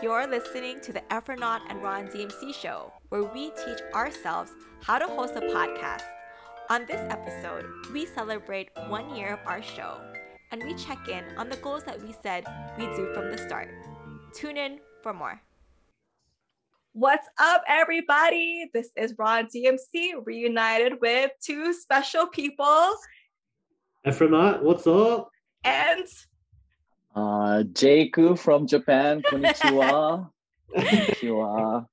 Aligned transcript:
You're 0.00 0.28
listening 0.28 0.80
to 0.82 0.92
the 0.92 1.00
Efronaut 1.10 1.62
and 1.68 1.82
Ron 1.82 2.06
DMC 2.06 2.54
show, 2.54 2.92
where 3.08 3.24
we 3.24 3.50
teach 3.50 3.80
ourselves 3.92 4.52
how 4.80 4.96
to 4.96 5.08
host 5.08 5.34
a 5.34 5.40
podcast. 5.40 6.04
On 6.70 6.86
this 6.86 7.00
episode, 7.10 7.64
we 7.92 8.06
celebrate 8.06 8.68
one 8.86 9.12
year 9.16 9.32
of 9.32 9.40
our 9.44 9.60
show, 9.60 10.00
and 10.52 10.62
we 10.62 10.74
check 10.74 11.08
in 11.08 11.24
on 11.36 11.48
the 11.48 11.56
goals 11.56 11.82
that 11.82 12.00
we 12.00 12.14
said 12.22 12.44
we'd 12.78 12.94
do 12.94 13.12
from 13.12 13.32
the 13.32 13.38
start. 13.38 13.74
Tune 14.32 14.56
in 14.56 14.78
for 15.02 15.12
more. 15.12 15.40
What's 16.92 17.26
up, 17.40 17.64
everybody? 17.66 18.70
This 18.72 18.90
is 18.96 19.14
Ron 19.18 19.48
DMC 19.48 20.24
reunited 20.24 21.00
with 21.00 21.32
two 21.44 21.72
special 21.72 22.28
people. 22.28 22.94
Efronaut, 24.06 24.62
what's 24.62 24.86
up? 24.86 25.28
And 25.64 26.06
uh, 27.14 27.62
Jayku 27.72 28.38
from 28.38 28.66
Japan. 28.66 29.22
Konnichiwa. 29.22 30.30
Konnichiwa. 30.76 31.86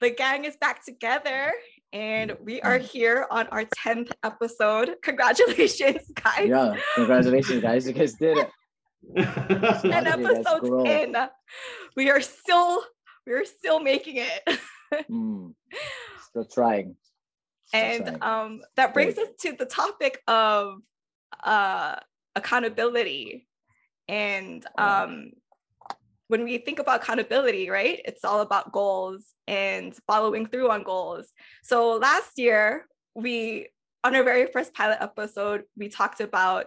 The 0.00 0.10
gang 0.10 0.44
is 0.44 0.56
back 0.56 0.84
together 0.84 1.52
and 1.92 2.36
we 2.42 2.60
are 2.62 2.78
here 2.78 3.26
on 3.30 3.46
our 3.48 3.64
10th 3.64 4.10
episode. 4.22 4.96
Congratulations, 5.02 6.10
guys. 6.24 6.48
Yeah, 6.48 6.76
congratulations, 6.94 7.62
guys. 7.62 7.86
You 7.86 7.92
guys 7.92 8.14
did 8.14 8.38
it. 8.38 8.50
10 9.16 10.06
episodes 10.06 10.68
in. 10.86 11.16
We 11.96 12.10
are 12.10 12.20
still 12.20 12.82
we 13.26 13.32
are 13.32 13.44
still 13.44 13.80
making 13.80 14.16
it. 14.16 14.58
mm, 15.10 15.54
still 16.28 16.44
trying. 16.44 16.96
Still 17.66 17.80
and 17.80 18.04
trying. 18.04 18.22
um 18.22 18.60
that 18.76 18.94
brings 18.94 19.14
Great. 19.14 19.28
us 19.28 19.34
to 19.40 19.52
the 19.52 19.64
topic 19.64 20.22
of 20.28 20.80
uh 21.44 21.96
accountability 22.36 23.48
and 24.10 24.66
um, 24.76 25.30
when 26.26 26.42
we 26.42 26.58
think 26.58 26.80
about 26.80 27.00
accountability, 27.00 27.70
right, 27.70 28.00
it's 28.04 28.24
all 28.24 28.40
about 28.40 28.72
goals 28.72 29.24
and 29.46 29.94
following 30.04 30.46
through 30.46 30.68
on 30.68 30.82
goals. 30.82 31.32
So 31.62 31.92
last 31.92 32.32
year, 32.36 32.86
we, 33.14 33.68
on 34.02 34.16
our 34.16 34.24
very 34.24 34.46
first 34.46 34.74
pilot 34.74 34.98
episode, 35.00 35.62
we 35.78 35.88
talked 35.88 36.20
about 36.20 36.66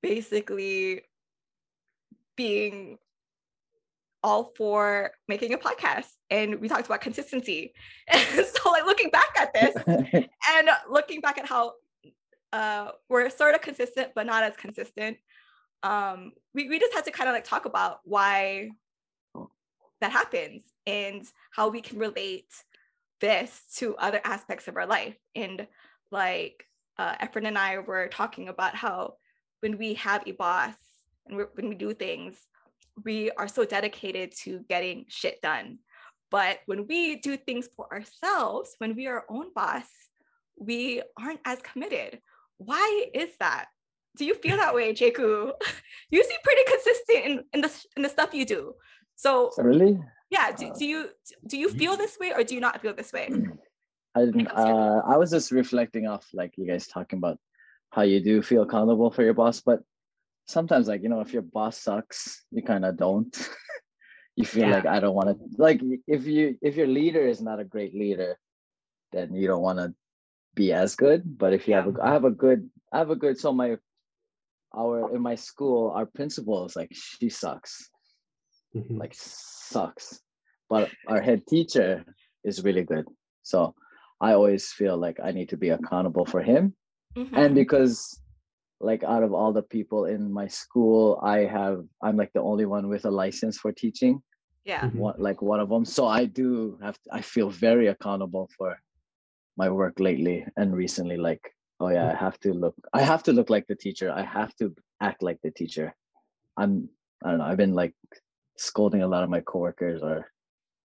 basically 0.00 1.02
being 2.36 2.98
all 4.22 4.52
for 4.56 5.10
making 5.26 5.54
a 5.54 5.58
podcast 5.58 6.06
and 6.30 6.60
we 6.60 6.68
talked 6.68 6.86
about 6.86 7.00
consistency 7.00 7.74
and 8.08 8.46
so 8.46 8.70
like 8.70 8.86
looking 8.86 9.10
back 9.10 9.34
at 9.38 9.52
this 9.52 9.74
and 9.86 10.68
looking 10.88 11.20
back 11.20 11.36
at 11.36 11.46
how 11.46 11.72
uh, 12.52 12.90
we're 13.08 13.28
sort 13.28 13.54
of 13.54 13.60
consistent 13.60 14.12
but 14.14 14.24
not 14.24 14.42
as 14.42 14.56
consistent 14.56 15.18
um, 15.84 16.32
we, 16.54 16.68
we 16.68 16.80
just 16.80 16.94
had 16.94 17.04
to 17.04 17.10
kind 17.12 17.28
of 17.28 17.34
like 17.34 17.44
talk 17.44 17.66
about 17.66 18.00
why 18.04 18.70
that 20.00 20.10
happens 20.10 20.64
and 20.86 21.24
how 21.52 21.68
we 21.68 21.80
can 21.80 21.98
relate 21.98 22.52
this 23.20 23.62
to 23.76 23.94
other 23.96 24.20
aspects 24.24 24.66
of 24.66 24.76
our 24.76 24.86
life. 24.86 25.14
And 25.36 25.66
like 26.10 26.66
uh, 26.98 27.14
Efren 27.16 27.46
and 27.46 27.58
I 27.58 27.78
were 27.78 28.08
talking 28.08 28.48
about 28.48 28.74
how 28.74 29.14
when 29.60 29.78
we 29.78 29.94
have 29.94 30.22
a 30.26 30.32
boss 30.32 30.74
and 31.26 31.46
when 31.54 31.68
we 31.68 31.74
do 31.74 31.92
things, 31.92 32.34
we 33.04 33.30
are 33.32 33.48
so 33.48 33.64
dedicated 33.64 34.32
to 34.42 34.64
getting 34.68 35.04
shit 35.08 35.40
done. 35.42 35.78
But 36.30 36.60
when 36.66 36.86
we 36.86 37.16
do 37.16 37.36
things 37.36 37.68
for 37.76 37.92
ourselves, 37.92 38.74
when 38.78 38.96
we 38.96 39.06
are 39.06 39.20
our 39.20 39.26
own 39.28 39.52
boss, 39.54 39.86
we 40.56 41.02
aren't 41.20 41.40
as 41.44 41.60
committed. 41.60 42.20
Why 42.58 43.06
is 43.12 43.30
that? 43.40 43.66
Do 44.16 44.24
you 44.24 44.34
feel 44.34 44.56
that 44.56 44.74
way, 44.74 44.92
Jayku? 44.92 45.52
you 46.10 46.24
seem 46.24 46.38
pretty 46.44 46.62
consistent 46.70 47.24
in, 47.24 47.44
in 47.52 47.60
the 47.60 47.86
in 47.96 48.02
the 48.02 48.08
stuff 48.08 48.34
you 48.34 48.46
do. 48.46 48.74
So 49.16 49.50
really, 49.58 50.00
yeah. 50.30 50.52
Do, 50.52 50.72
do 50.78 50.84
you 50.84 51.08
do 51.46 51.56
you 51.58 51.70
feel 51.70 51.96
this 51.96 52.16
way 52.20 52.32
or 52.32 52.44
do 52.44 52.54
you 52.54 52.60
not 52.60 52.80
feel 52.80 52.94
this 52.94 53.12
way? 53.12 53.28
I 54.16 54.22
uh, 54.22 55.02
I 55.06 55.16
was 55.16 55.30
just 55.30 55.50
reflecting 55.50 56.06
off 56.06 56.26
like 56.32 56.54
you 56.56 56.66
guys 56.66 56.86
talking 56.86 57.18
about 57.18 57.38
how 57.90 58.02
you 58.02 58.20
do 58.20 58.42
feel 58.42 58.62
accountable 58.62 59.10
for 59.10 59.22
your 59.22 59.34
boss, 59.34 59.60
but 59.60 59.80
sometimes 60.46 60.88
like 60.88 61.02
you 61.02 61.08
know 61.08 61.20
if 61.20 61.32
your 61.32 61.42
boss 61.42 61.78
sucks, 61.78 62.44
you 62.50 62.62
kind 62.62 62.84
of 62.84 62.96
don't. 62.96 63.36
you 64.36 64.44
feel 64.44 64.68
yeah. 64.68 64.74
like 64.74 64.86
I 64.86 65.00
don't 65.00 65.14
want 65.14 65.28
to 65.30 65.36
like 65.58 65.80
if 66.06 66.26
you 66.26 66.56
if 66.62 66.76
your 66.76 66.86
leader 66.86 67.26
is 67.26 67.40
not 67.40 67.60
a 67.60 67.64
great 67.64 67.94
leader, 67.94 68.38
then 69.12 69.34
you 69.34 69.46
don't 69.46 69.62
want 69.62 69.78
to 69.78 69.94
be 70.54 70.72
as 70.72 70.96
good. 70.96 71.38
But 71.38 71.52
if 71.52 71.66
you 71.66 71.74
yeah. 71.74 71.84
have 71.84 71.96
a 71.96 72.02
I 72.02 72.12
have 72.12 72.24
a 72.24 72.30
good 72.30 72.70
I 72.92 72.98
have 72.98 73.10
a 73.10 73.16
good 73.16 73.38
so 73.38 73.52
my 73.52 73.76
our 74.76 75.14
in 75.14 75.22
my 75.22 75.34
school 75.34 75.90
our 75.94 76.06
principal 76.06 76.66
is 76.66 76.76
like 76.76 76.92
she 76.92 77.28
sucks. 77.28 77.90
Mm-hmm. 78.74 78.98
like 78.98 79.14
sucks. 79.14 80.20
But 80.68 80.90
our 81.06 81.20
head 81.20 81.42
teacher 81.48 82.04
is 82.42 82.64
really 82.64 82.82
good. 82.84 83.06
So 83.42 83.74
i 84.20 84.32
always 84.32 84.72
feel 84.72 84.96
like 84.96 85.18
i 85.22 85.30
need 85.32 85.48
to 85.48 85.56
be 85.56 85.70
accountable 85.70 86.24
for 86.24 86.42
him. 86.42 86.74
Mm-hmm. 87.16 87.36
and 87.36 87.54
because 87.54 88.20
like 88.80 89.04
out 89.04 89.22
of 89.22 89.32
all 89.32 89.52
the 89.52 89.62
people 89.62 90.06
in 90.06 90.32
my 90.32 90.48
school 90.48 91.20
i 91.22 91.38
have 91.40 91.84
i'm 92.02 92.16
like 92.16 92.32
the 92.34 92.42
only 92.42 92.66
one 92.66 92.88
with 92.88 93.04
a 93.04 93.10
license 93.10 93.56
for 93.58 93.72
teaching. 93.72 94.20
Yeah. 94.64 94.80
Mm-hmm. 94.80 94.98
one, 94.98 95.14
like 95.18 95.42
one 95.42 95.60
of 95.60 95.68
them 95.68 95.84
so 95.84 96.06
i 96.06 96.24
do 96.24 96.78
have 96.82 96.94
to, 97.02 97.10
i 97.12 97.20
feel 97.20 97.50
very 97.50 97.88
accountable 97.88 98.48
for 98.56 98.76
my 99.56 99.68
work 99.70 100.00
lately 100.00 100.44
and 100.56 100.74
recently 100.74 101.16
like 101.16 101.44
oh 101.84 101.90
yeah 101.90 102.10
i 102.10 102.14
have 102.14 102.38
to 102.40 102.52
look 102.52 102.74
i 102.92 103.02
have 103.02 103.22
to 103.22 103.32
look 103.32 103.50
like 103.50 103.66
the 103.66 103.74
teacher 103.74 104.10
i 104.10 104.22
have 104.22 104.54
to 104.56 104.74
act 105.00 105.22
like 105.22 105.38
the 105.42 105.50
teacher 105.50 105.94
i'm 106.56 106.88
i 107.24 107.30
don't 107.30 107.38
know 107.38 107.44
i've 107.44 107.62
been 107.64 107.74
like 107.74 107.94
scolding 108.56 109.02
a 109.02 109.08
lot 109.14 109.24
of 109.24 109.30
my 109.30 109.40
coworkers 109.40 110.02
or 110.02 110.30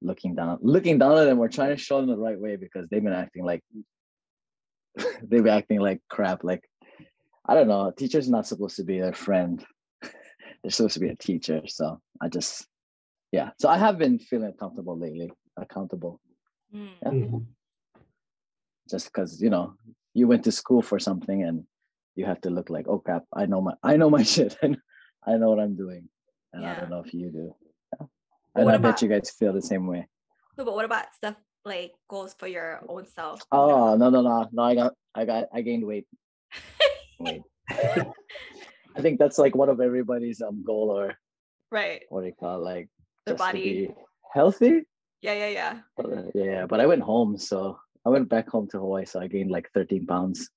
looking 0.02 0.36
down 0.36 0.60
looking 0.62 0.98
down 1.00 1.18
at 1.18 1.26
them 1.26 1.40
or 1.40 1.48
trying 1.48 1.70
to 1.76 1.78
show 1.78 2.00
them 2.00 2.10
the 2.10 2.18
right 2.18 2.40
way 2.40 2.56
because 2.56 2.88
they've 2.90 3.04
been 3.04 3.22
acting 3.24 3.46
like 3.46 3.64
they've 5.24 5.44
been 5.44 5.60
acting 5.62 5.80
like 5.80 6.02
crap 6.10 6.44
like 6.44 6.64
i 7.48 7.54
don't 7.56 7.68
know 7.68 7.92
teacher's 7.98 8.30
not 8.30 8.46
supposed 8.46 8.76
to 8.76 8.84
be 8.84 9.00
their 9.00 9.14
friend 9.14 9.66
they're 10.02 10.72
supposed 10.72 10.96
to 10.96 11.00
be 11.00 11.10
a 11.10 11.16
teacher 11.16 11.62
so 11.66 12.00
i 12.22 12.28
just 12.28 12.68
yeah 13.32 13.50
so 13.60 13.70
i 13.70 13.78
have 13.78 13.98
been 13.98 14.20
feeling 14.20 14.54
comfortable 14.60 14.98
lately 15.00 15.32
accountable 15.58 16.20
mm. 16.76 16.90
yeah. 17.02 17.10
mm-hmm. 17.10 17.38
just 18.90 19.06
because 19.08 19.42
you 19.42 19.50
know 19.50 19.74
you 20.14 20.28
went 20.28 20.44
to 20.44 20.52
school 20.52 20.82
for 20.82 21.00
something 21.00 21.44
and 21.44 21.64
you 22.16 22.26
have 22.26 22.42
to 22.42 22.50
look 22.50 22.70
like 22.70 22.88
oh 22.88 23.00
crap 23.00 23.24
i 23.34 23.46
know 23.46 23.62
my 23.62 23.74
i 23.84 23.98
know 23.98 24.10
my 24.10 24.24
shit. 24.34 24.56
And 24.62 24.78
i 25.26 25.38
know 25.38 25.50
what 25.50 25.60
i'm 25.60 25.76
doing. 25.76 26.08
And 26.54 26.64
yeah. 26.64 26.72
i 26.72 26.80
don't 26.80 26.90
know 26.90 27.04
if 27.06 27.14
you 27.14 27.32
do. 27.32 27.56
Yeah. 28.00 28.08
and 28.56 28.70
i 28.70 28.76
about, 28.76 28.94
bet 28.94 29.02
you 29.02 29.10
guys 29.10 29.32
feel 29.32 29.54
the 29.54 29.62
same 29.62 29.88
way. 29.88 30.08
No 30.58 30.66
but 30.66 30.76
what 30.76 30.86
about 30.86 31.14
stuff 31.16 31.36
like 31.66 31.94
goals 32.10 32.36
for 32.38 32.48
your 32.48 32.82
own 32.88 33.08
self? 33.08 33.42
Oh 33.52 33.96
no 33.96 34.10
no 34.10 34.22
no 34.22 34.50
no 34.52 34.64
i 34.64 34.76
got 34.76 34.94
i 35.16 35.26
got 35.26 35.46
i 35.54 35.62
gained 35.62 35.86
weight. 35.86 36.08
Wait. 37.20 37.42
I 38.96 39.02
think 39.02 39.18
that's 39.18 39.40
like 39.40 39.56
one 39.56 39.70
of 39.70 39.82
everybody's 39.82 40.42
um 40.42 40.64
goal 40.64 40.92
or 40.92 41.16
right. 41.72 42.04
what 42.10 42.22
do 42.22 42.28
you 42.28 42.34
call 42.40 42.60
it? 42.60 42.64
like 42.64 42.90
the 43.26 43.36
body. 43.36 43.90
healthy? 44.34 44.84
Yeah 45.22 45.34
yeah 45.34 45.48
yeah. 45.48 45.80
Uh, 45.98 46.24
yeah 46.36 46.66
but 46.68 46.80
i 46.80 46.86
went 46.86 47.02
home 47.02 47.38
so 47.38 47.80
I 48.06 48.10
went 48.10 48.28
back 48.28 48.50
home 48.50 48.68
to 48.72 48.80
Hawaii, 48.80 49.06
so 49.06 49.22
I 49.22 49.28
gained 49.28 49.50
like 49.50 49.70
13 49.74 50.06
pounds. 50.06 50.50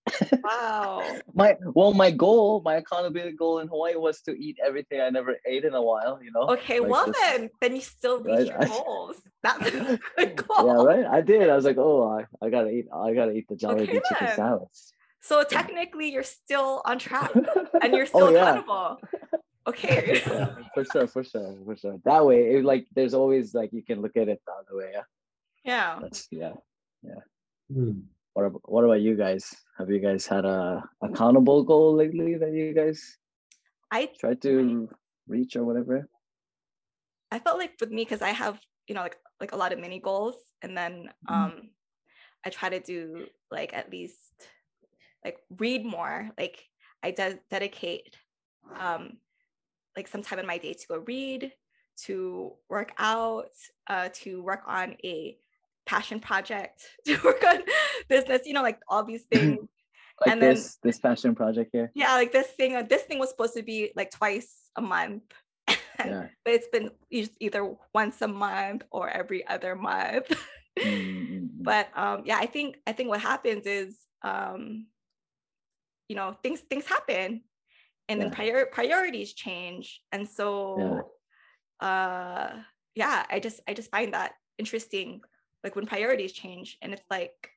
Wow. 0.42 1.18
my 1.34 1.56
well, 1.74 1.94
my 1.94 2.10
goal, 2.10 2.60
my 2.64 2.76
accountability 2.76 3.36
goal 3.36 3.60
in 3.60 3.68
Hawaii 3.68 3.94
was 3.94 4.20
to 4.22 4.32
eat 4.32 4.58
everything 4.64 5.00
I 5.00 5.10
never 5.10 5.36
ate 5.46 5.64
in 5.64 5.74
a 5.74 5.82
while, 5.82 6.18
you 6.20 6.32
know. 6.32 6.48
Okay, 6.48 6.80
like 6.80 6.90
well 6.90 7.12
then 7.22 7.50
then 7.60 7.76
you 7.76 7.82
still 7.82 8.18
reach 8.18 8.50
right? 8.50 8.68
your 8.68 8.82
goals. 8.82 9.16
That's 9.44 9.68
a 9.68 9.70
good 10.16 10.36
goal. 10.48 10.66
Yeah, 10.66 10.82
right. 10.82 11.06
I 11.06 11.20
did. 11.20 11.48
I 11.48 11.54
was 11.54 11.64
like, 11.64 11.78
oh, 11.78 12.18
I, 12.18 12.44
I 12.44 12.50
gotta 12.50 12.70
eat 12.70 12.86
I 12.92 13.14
gotta 13.14 13.32
eat 13.32 13.46
the 13.48 13.54
Jollibee 13.54 13.82
okay, 13.82 14.00
chicken 14.08 14.28
salads. 14.34 14.92
So 15.20 15.44
technically 15.44 16.10
you're 16.10 16.24
still 16.24 16.82
on 16.84 16.98
track 16.98 17.30
and 17.82 17.92
you're 17.92 18.02
oh, 18.02 18.06
still 18.06 18.24
oh, 18.24 18.30
yeah. 18.30 18.42
accountable. 18.42 19.00
Okay. 19.68 20.22
yeah, 20.26 20.54
for 20.74 20.84
sure, 20.84 21.06
for 21.08 21.24
sure, 21.24 21.56
for 21.64 21.76
sure. 21.76 21.98
That 22.04 22.24
way, 22.24 22.54
it 22.54 22.64
like 22.64 22.86
there's 22.94 23.14
always 23.14 23.54
like 23.54 23.72
you 23.72 23.82
can 23.82 24.00
look 24.00 24.16
at 24.16 24.28
it 24.28 24.40
the 24.46 24.52
other 24.52 24.78
way. 24.78 24.90
Yeah. 24.92 25.02
Yeah. 25.64 25.98
That's, 26.00 26.28
yeah. 26.30 26.52
Yeah. 27.02 27.20
Hmm. 27.72 28.00
What 28.34 28.44
about, 28.44 28.62
what 28.70 28.84
about 28.84 29.00
you 29.00 29.16
guys? 29.16 29.54
Have 29.78 29.90
you 29.90 29.98
guys 29.98 30.26
had 30.26 30.44
a 30.44 30.84
accountable 31.02 31.62
goal 31.64 31.94
lately 31.94 32.36
that 32.36 32.52
you 32.52 32.72
guys 32.74 33.16
I 33.90 34.10
try 34.18 34.34
to 34.34 34.88
reach 35.26 35.56
or 35.56 35.64
whatever? 35.64 36.08
I 37.30 37.38
felt 37.38 37.58
like 37.58 37.72
with 37.80 37.90
me 37.90 38.04
because 38.04 38.22
I 38.22 38.30
have 38.30 38.60
you 38.88 38.94
know 38.94 39.02
like 39.02 39.16
like 39.40 39.52
a 39.52 39.56
lot 39.56 39.72
of 39.72 39.80
mini 39.80 40.00
goals, 40.00 40.36
and 40.62 40.76
then 40.76 41.10
mm-hmm. 41.28 41.34
um 41.34 41.70
I 42.44 42.50
try 42.50 42.68
to 42.68 42.80
do 42.80 43.26
like 43.50 43.74
at 43.74 43.90
least 43.90 44.20
like 45.24 45.38
read 45.58 45.84
more. 45.84 46.30
Like 46.38 46.62
I 47.02 47.10
de- 47.10 47.40
dedicate 47.50 48.14
um 48.78 49.18
like 49.96 50.08
some 50.08 50.22
time 50.22 50.38
in 50.38 50.46
my 50.46 50.58
day 50.58 50.74
to 50.74 50.86
go 50.88 50.98
read, 51.06 51.52
to 52.04 52.52
work 52.68 52.92
out, 52.98 53.56
uh, 53.88 54.10
to 54.12 54.42
work 54.42 54.62
on 54.66 54.96
a 55.04 55.38
passion 55.86 56.20
project 56.20 56.82
to 57.06 57.16
work 57.24 57.42
on 57.44 57.62
business 58.08 58.42
you 58.44 58.52
know 58.52 58.62
like 58.62 58.78
all 58.88 59.04
these 59.04 59.22
things. 59.32 59.60
Like 60.20 60.32
and 60.32 60.40
this 60.42 60.76
then, 60.76 60.90
this 60.90 60.98
passion 60.98 61.34
project 61.34 61.70
here? 61.72 61.90
Yeah 61.94 62.14
like 62.14 62.32
this 62.32 62.46
thing 62.48 62.74
uh, 62.74 62.82
this 62.82 63.02
thing 63.02 63.18
was 63.18 63.30
supposed 63.30 63.54
to 63.54 63.62
be 63.62 63.92
like 63.96 64.10
twice 64.10 64.52
a 64.76 64.82
month. 64.82 65.22
Yeah. 65.98 66.26
but 66.44 66.52
it's 66.52 66.68
been 66.68 66.90
either 67.10 67.74
once 67.94 68.20
a 68.20 68.28
month 68.28 68.82
or 68.90 69.08
every 69.08 69.46
other 69.46 69.74
month. 69.74 70.30
Mm-mm. 70.78 71.48
but 71.62 71.88
um 71.96 72.22
yeah, 72.26 72.36
I 72.38 72.44
think 72.44 72.76
I 72.86 72.92
think 72.92 73.08
what 73.08 73.22
happens 73.22 73.64
is 73.64 73.96
um 74.20 74.88
you 76.10 76.14
know 76.14 76.36
things 76.42 76.60
things 76.60 76.84
happen 76.84 77.40
and 78.10 78.20
then 78.20 78.30
prior 78.30 78.66
priorities 78.66 79.32
change. 79.32 80.02
And 80.12 80.28
so 80.28 81.00
uh 81.80 82.50
yeah 82.96 83.24
i 83.30 83.38
just 83.38 83.60
i 83.68 83.74
just 83.74 83.90
find 83.90 84.14
that 84.14 84.32
interesting 84.58 85.20
like 85.66 85.74
when 85.74 85.84
priorities 85.84 86.30
change 86.32 86.78
and 86.80 86.92
it's 86.92 87.02
like 87.10 87.50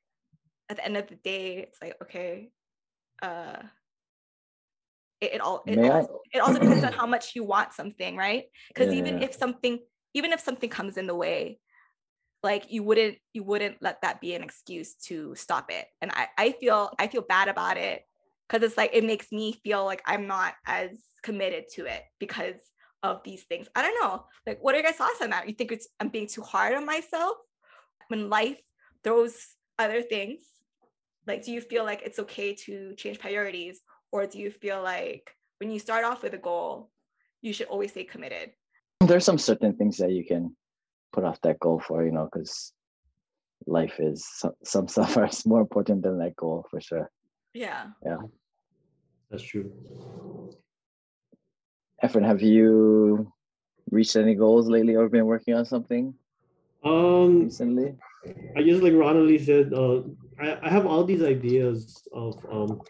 at 0.68 0.76
the 0.76 0.84
end 0.84 0.96
of 0.96 1.06
the 1.06 1.14
day 1.14 1.58
it's 1.58 1.80
like 1.80 1.94
okay 2.02 2.50
uh 3.22 3.62
it, 5.20 5.34
it 5.34 5.40
all 5.40 5.62
it, 5.64 5.76
May 5.76 5.88
I- 5.88 6.00
also, 6.00 6.20
it 6.32 6.38
also 6.40 6.58
depends 6.58 6.84
on 6.84 6.92
how 7.00 7.06
much 7.06 7.36
you 7.36 7.44
want 7.44 7.72
something 7.72 8.16
right? 8.16 8.46
Because 8.74 8.92
even 8.92 9.22
if 9.22 9.32
something 9.32 9.78
even 10.12 10.32
if 10.32 10.40
something 10.40 10.68
comes 10.68 10.96
in 10.96 11.06
the 11.06 11.14
way 11.14 11.60
like 12.42 12.72
you 12.72 12.82
wouldn't 12.82 13.16
you 13.32 13.44
wouldn't 13.44 13.76
let 13.80 14.02
that 14.02 14.20
be 14.20 14.34
an 14.34 14.42
excuse 14.42 14.94
to 15.06 15.36
stop 15.36 15.70
it. 15.70 15.86
And 16.02 16.10
i 16.12 16.26
i 16.36 16.50
feel 16.50 16.90
i 16.98 17.06
feel 17.06 17.22
bad 17.22 17.46
about 17.46 17.76
it 17.76 18.02
because 18.48 18.66
it's 18.66 18.76
like 18.76 18.90
it 18.92 19.04
makes 19.04 19.30
me 19.30 19.52
feel 19.62 19.84
like 19.84 20.02
i'm 20.04 20.26
not 20.26 20.54
as 20.66 20.90
committed 21.22 21.66
to 21.74 21.84
it 21.86 22.02
because 22.18 22.56
of 23.04 23.22
these 23.24 23.44
things. 23.44 23.68
I 23.74 23.82
don't 23.82 24.02
know. 24.02 24.24
Like 24.48 24.58
what 24.62 24.74
are 24.74 24.78
your 24.78 24.84
guys 24.84 24.96
thoughts 24.96 25.22
on 25.22 25.30
that? 25.30 25.48
You 25.48 25.54
think 25.54 25.70
it's 25.70 25.86
i'm 26.00 26.08
being 26.08 26.26
too 26.26 26.42
hard 26.42 26.74
on 26.74 26.84
myself 26.84 27.36
when 28.10 28.28
life 28.28 28.60
throws 29.02 29.34
other 29.78 30.02
things 30.02 30.42
like 31.26 31.44
do 31.44 31.52
you 31.52 31.60
feel 31.60 31.84
like 31.84 32.02
it's 32.02 32.18
okay 32.18 32.54
to 32.54 32.94
change 32.96 33.18
priorities? 33.18 33.82
Or 34.12 34.26
do 34.26 34.38
you 34.38 34.50
feel 34.50 34.82
like 34.82 35.30
when 35.58 35.70
you 35.70 35.78
start 35.78 36.04
off 36.04 36.22
with 36.22 36.34
a 36.34 36.38
goal 36.38 36.90
you 37.42 37.52
should 37.52 37.68
always 37.68 37.92
stay 37.92 38.04
committed? 38.04 38.50
There's 39.00 39.24
some 39.24 39.38
certain 39.38 39.76
things 39.76 39.96
that 39.98 40.10
you 40.10 40.24
can 40.26 40.56
put 41.12 41.24
off 41.24 41.40
that 41.42 41.60
goal 41.60 41.80
for, 41.80 42.04
you 42.04 42.12
know, 42.12 42.28
because 42.30 42.72
life 43.66 44.00
is 44.00 44.26
some, 44.26 44.52
some 44.64 44.88
stuff 44.88 45.16
is 45.18 45.46
more 45.52 45.60
important 45.60 46.02
than 46.02 46.18
that 46.18 46.36
goal 46.36 46.66
for 46.70 46.80
sure. 46.80 47.10
Yeah. 47.54 47.88
Yeah. 48.04 48.18
That's 49.30 49.42
true. 49.42 49.70
Efren, 52.02 52.26
have 52.26 52.42
you 52.42 53.32
reached 53.90 54.16
any 54.16 54.34
goals 54.34 54.68
lately 54.68 54.96
or 54.96 55.08
been 55.08 55.26
working 55.26 55.54
on 55.54 55.64
something 55.64 56.14
Um, 56.84 57.44
recently? 57.44 57.96
I 58.56 58.62
just 58.62 58.82
like 58.82 58.94
Ronald 58.94 59.40
said, 59.40 59.72
uh, 59.72 60.02
I, 60.40 60.66
I 60.66 60.70
have 60.70 60.86
all 60.86 61.04
these 61.04 61.22
ideas 61.22 62.06
of 62.12 62.44
um, 62.50 62.80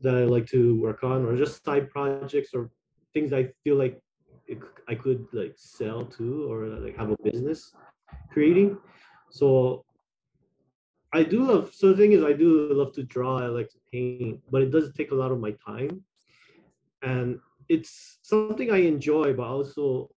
that 0.00 0.14
I 0.14 0.24
like 0.24 0.46
to 0.48 0.80
work 0.80 1.04
on, 1.04 1.24
or 1.24 1.36
just 1.36 1.64
side 1.64 1.90
projects 1.90 2.50
or 2.54 2.70
things 3.14 3.32
I 3.32 3.52
feel 3.62 3.76
like 3.76 4.00
it, 4.46 4.58
I 4.88 4.94
could 4.94 5.26
like 5.32 5.54
sell 5.56 6.04
to 6.06 6.50
or 6.50 6.66
like 6.66 6.96
have 6.96 7.10
a 7.10 7.16
business 7.22 7.72
creating. 8.32 8.78
So 9.30 9.84
I 11.12 11.22
do 11.22 11.44
love. 11.44 11.72
So 11.74 11.90
the 11.90 11.96
thing 11.96 12.12
is, 12.12 12.24
I 12.24 12.32
do 12.32 12.72
love 12.72 12.92
to 12.94 13.04
draw. 13.04 13.38
I 13.38 13.46
like 13.46 13.68
to 13.70 13.78
paint, 13.92 14.40
but 14.50 14.62
it 14.62 14.70
does 14.70 14.92
take 14.92 15.10
a 15.12 15.14
lot 15.14 15.30
of 15.30 15.38
my 15.40 15.54
time, 15.64 16.02
and 17.02 17.38
it's 17.68 18.18
something 18.22 18.72
I 18.72 18.78
enjoy, 18.78 19.34
but 19.34 19.46
also 19.46 20.10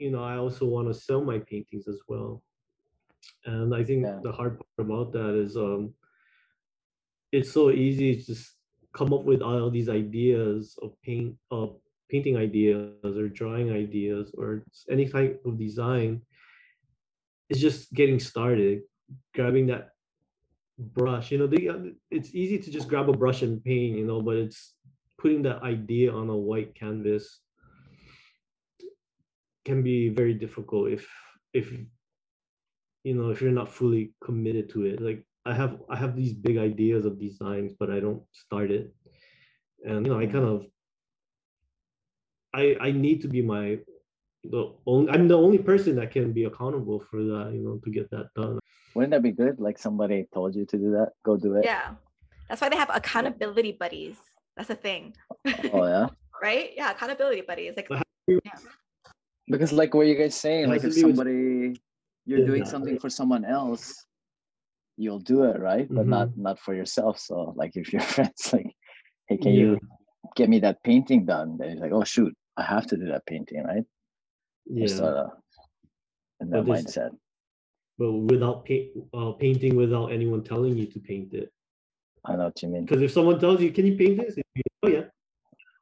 you 0.00 0.10
know, 0.10 0.24
I 0.24 0.36
also 0.36 0.64
want 0.64 0.88
to 0.88 0.94
sell 0.94 1.22
my 1.22 1.38
paintings 1.38 1.86
as 1.86 2.00
well. 2.08 2.42
And 3.44 3.74
I 3.74 3.84
think 3.84 4.04
Yeah. 4.04 4.20
the 4.22 4.32
hard 4.32 4.58
part 4.58 4.78
about 4.78 5.12
that 5.12 5.34
is 5.34 5.56
um 5.56 5.94
it's 7.32 7.52
so 7.52 7.70
easy 7.70 8.16
to 8.16 8.24
just 8.24 8.56
come 8.92 9.12
up 9.12 9.24
with 9.24 9.42
all 9.42 9.70
these 9.70 9.88
ideas 9.88 10.76
of 10.82 10.90
paint 11.02 11.36
of 11.50 11.76
painting 12.08 12.36
ideas 12.36 13.16
or 13.20 13.28
drawing 13.28 13.70
ideas 13.70 14.34
or 14.36 14.64
any 14.90 15.06
type 15.06 15.40
of 15.46 15.58
design. 15.58 16.22
It's 17.48 17.60
just 17.60 17.92
getting 17.92 18.18
started, 18.18 18.82
grabbing 19.34 19.66
that 19.68 19.90
brush. 20.78 21.30
You 21.30 21.38
know, 21.38 21.46
the, 21.46 21.68
uh, 21.68 21.78
it's 22.10 22.34
easy 22.34 22.58
to 22.58 22.70
just 22.70 22.88
grab 22.88 23.08
a 23.08 23.12
brush 23.12 23.42
and 23.42 23.62
paint, 23.62 23.98
you 23.98 24.06
know, 24.06 24.22
but 24.22 24.36
it's 24.36 24.74
putting 25.18 25.42
that 25.42 25.62
idea 25.62 26.12
on 26.12 26.30
a 26.30 26.36
white 26.36 26.74
canvas 26.74 27.40
can 29.64 29.82
be 29.82 30.08
very 30.08 30.34
difficult 30.34 30.90
if 30.90 31.08
if 31.52 31.72
you 33.04 33.14
know 33.14 33.30
if 33.30 33.40
you're 33.40 33.52
not 33.52 33.72
fully 33.72 34.12
committed 34.22 34.70
to 34.70 34.84
it. 34.86 35.00
Like 35.00 35.24
i 35.46 35.54
have 35.54 35.80
i 35.88 35.96
have 35.96 36.14
these 36.14 36.34
big 36.34 36.58
ideas 36.58 37.06
of 37.06 37.18
designs 37.18 37.72
but 37.78 37.90
i 37.90 37.98
don't 37.98 38.22
start 38.32 38.70
it. 38.70 38.92
And 39.84 40.06
you 40.06 40.12
know 40.12 40.20
i 40.20 40.26
kind 40.26 40.44
of 40.44 40.66
i 42.54 42.76
i 42.80 42.90
need 42.90 43.22
to 43.22 43.28
be 43.28 43.42
my 43.42 43.78
the 44.44 44.72
only 44.86 45.10
i'm 45.12 45.28
the 45.28 45.36
only 45.36 45.58
person 45.58 45.96
that 45.96 46.10
can 46.10 46.32
be 46.32 46.44
accountable 46.44 47.00
for 47.00 47.22
that 47.22 47.52
you 47.52 47.60
know 47.60 47.80
to 47.84 47.90
get 47.90 48.10
that 48.10 48.28
done. 48.34 48.58
Wouldn't 48.94 49.12
that 49.12 49.22
be 49.22 49.30
good? 49.30 49.60
Like 49.60 49.78
somebody 49.78 50.26
told 50.34 50.56
you 50.56 50.66
to 50.66 50.76
do 50.76 50.90
that, 50.92 51.12
go 51.22 51.36
do 51.36 51.54
it. 51.54 51.64
yeah. 51.64 51.94
That's 52.48 52.60
why 52.60 52.68
they 52.68 52.76
have 52.76 52.90
accountability 52.92 53.72
buddies. 53.72 54.16
That's 54.56 54.70
a 54.70 54.74
thing. 54.74 55.14
Oh 55.72 55.86
yeah. 55.86 56.08
right? 56.42 56.70
Yeah 56.74 56.90
accountability 56.90 57.42
buddies. 57.42 57.74
Like 57.76 57.88
But 57.88 58.02
Because 59.50 59.72
like 59.72 59.94
what 59.94 60.06
you 60.06 60.14
guys 60.14 60.34
saying, 60.34 60.68
like 60.68 60.84
if 60.84 60.90
to 60.94 60.94
be 60.94 61.04
with- 61.04 61.16
somebody 61.16 61.80
you're 62.26 62.46
doing 62.46 62.64
something 62.64 62.98
for 62.98 63.10
someone 63.10 63.44
else, 63.44 64.06
you'll 64.96 65.18
do 65.18 65.44
it, 65.44 65.58
right? 65.58 65.88
But 65.88 66.06
not 66.06 66.28
Mm-hmm. 66.28 66.42
not 66.42 66.58
for 66.60 66.74
yourself. 66.74 67.18
So 67.18 67.52
like 67.56 67.72
if 67.74 67.92
your 67.92 68.02
friends 68.14 68.52
like, 68.52 68.70
hey, 69.28 69.36
can 69.38 69.52
Yeah. 69.54 69.60
you 69.60 69.80
get 70.36 70.48
me 70.48 70.60
that 70.60 70.82
painting 70.84 71.24
done? 71.26 71.56
Then 71.58 71.72
you're 71.72 71.80
like, 71.80 71.92
oh 71.92 72.04
shoot, 72.04 72.34
I 72.56 72.62
have 72.62 72.86
to 72.88 72.96
do 72.96 73.06
that 73.06 73.26
painting, 73.26 73.64
right? 73.64 73.84
yeah 74.66 74.86
Just 74.86 75.00
of 75.00 75.30
in 76.40 76.50
that 76.50 76.64
But 76.64 76.66
mindset. 76.72 77.10
but 77.98 78.12
without 78.12 78.64
paint 78.64 78.92
uh, 79.12 79.32
painting 79.32 79.74
without 79.76 80.12
anyone 80.12 80.42
telling 80.44 80.76
you 80.76 80.86
to 80.86 80.98
paint 81.00 81.34
it 81.34 81.50
I 82.24 82.36
know 82.36 82.44
what 82.44 82.62
you 82.62 82.68
mean. 82.68 82.84
because 82.84 83.02
if 83.02 83.10
someone 83.10 83.40
tells 83.40 83.60
you 83.60 83.72
can 83.72 83.86
you 83.86 83.96
paint 83.96 84.18
this 84.20 84.36
oh 84.84 84.88
yeah 84.88 85.04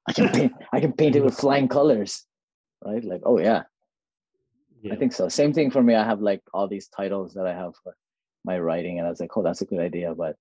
I 0.09 0.13
can 0.13 0.29
paint 0.31 0.53
I 0.73 0.81
can 0.81 0.93
paint 0.93 1.17
it 1.17 1.23
with 1.25 1.35
flying 1.45 1.69
colors. 1.69 2.25
Right? 2.85 3.05
Like, 3.05 3.23
oh 3.25 3.39
yeah. 3.39 3.65
yeah 4.83 4.95
I 4.95 4.97
think 4.97 5.13
so. 5.13 5.29
Same 5.29 5.53
thing 5.53 5.71
for 5.71 5.83
me. 5.83 5.95
I 5.95 6.05
have 6.05 6.21
like 6.21 6.43
all 6.55 6.69
these 6.69 6.89
titles 6.89 7.35
that 7.35 7.47
I 7.47 7.55
have 7.55 7.75
for 7.83 7.95
my 8.45 8.59
writing, 8.59 8.99
and 8.99 9.07
I 9.07 9.11
was 9.11 9.21
like, 9.21 9.37
oh, 9.37 9.43
that's 9.43 9.63
a 9.63 9.67
good 9.67 9.81
idea. 9.81 10.15
But 10.15 10.37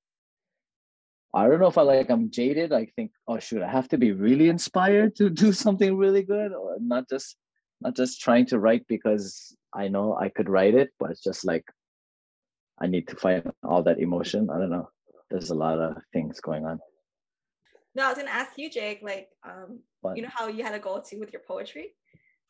I 1.33 1.47
don't 1.47 1.59
know 1.59 1.67
if 1.67 1.77
I 1.77 1.81
like 1.81 2.09
I'm 2.09 2.31
jaded. 2.31 2.73
I 2.73 2.85
think, 2.95 3.11
oh 3.27 3.39
shoot, 3.39 3.61
I 3.61 3.69
have 3.69 3.89
to 3.89 3.97
be 3.97 4.11
really 4.11 4.49
inspired 4.49 5.15
to 5.17 5.29
do 5.29 5.51
something 5.51 5.97
really 5.97 6.23
good, 6.23 6.53
or 6.53 6.77
not 6.79 7.09
just 7.09 7.35
not 7.81 7.95
just 7.95 8.21
trying 8.21 8.45
to 8.47 8.59
write 8.59 8.87
because 8.87 9.55
I 9.73 9.87
know 9.87 10.15
I 10.15 10.29
could 10.29 10.49
write 10.49 10.73
it, 10.73 10.89
but 10.99 11.11
it's 11.11 11.23
just 11.23 11.45
like 11.45 11.65
I 12.79 12.87
need 12.87 13.07
to 13.09 13.15
find 13.15 13.51
all 13.63 13.83
that 13.83 13.99
emotion. 13.99 14.49
I 14.49 14.57
don't 14.59 14.69
know. 14.69 14.89
There's 15.29 15.49
a 15.49 15.55
lot 15.55 15.79
of 15.79 15.97
things 16.13 16.39
going 16.39 16.65
on. 16.65 16.79
no 17.95 18.05
i 18.05 18.09
was 18.09 18.17
gonna 18.17 18.29
ask 18.29 18.51
you 18.57 18.69
jake 18.69 18.99
like 19.01 19.27
um 19.43 19.79
But 20.03 20.15
you 20.15 20.21
know 20.23 20.29
how 20.31 20.47
you 20.47 20.63
had 20.63 20.75
a 20.75 20.79
goal 20.79 21.01
too 21.01 21.19
with 21.19 21.33
your 21.33 21.41
poetry 21.47 21.95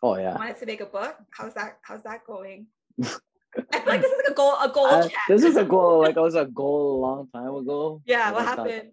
oh 0.03 0.15
you 0.15 0.21
yeah, 0.23 0.35
wanted 0.37 0.57
to 0.57 0.65
make 0.65 0.81
a 0.81 0.85
book 0.85 1.15
how's 1.31 1.53
that 1.53 1.77
how's 1.81 2.03
that 2.03 2.25
going 2.25 2.67
i 3.03 3.05
feel 3.05 3.85
like 3.87 4.01
this 4.01 4.11
is 4.11 4.17
like 4.23 4.31
a 4.31 4.35
goal 4.35 4.53
a 4.61 4.69
goal 4.69 4.85
I- 4.87 5.09
this 5.27 5.43
is 5.43 5.55
a 5.55 5.63
goal. 5.75 6.01
Like 6.01 6.15
it 6.17 6.21
was 6.21 6.35
a 6.35 6.45
goal 6.45 6.97
a 6.97 6.99
long 7.01 7.27
time 7.33 7.53
ago. 7.55 8.01
yeah 8.05 8.31
what 8.31 8.41
I 8.41 8.55
thought- 8.55 8.69
happened 8.69 8.91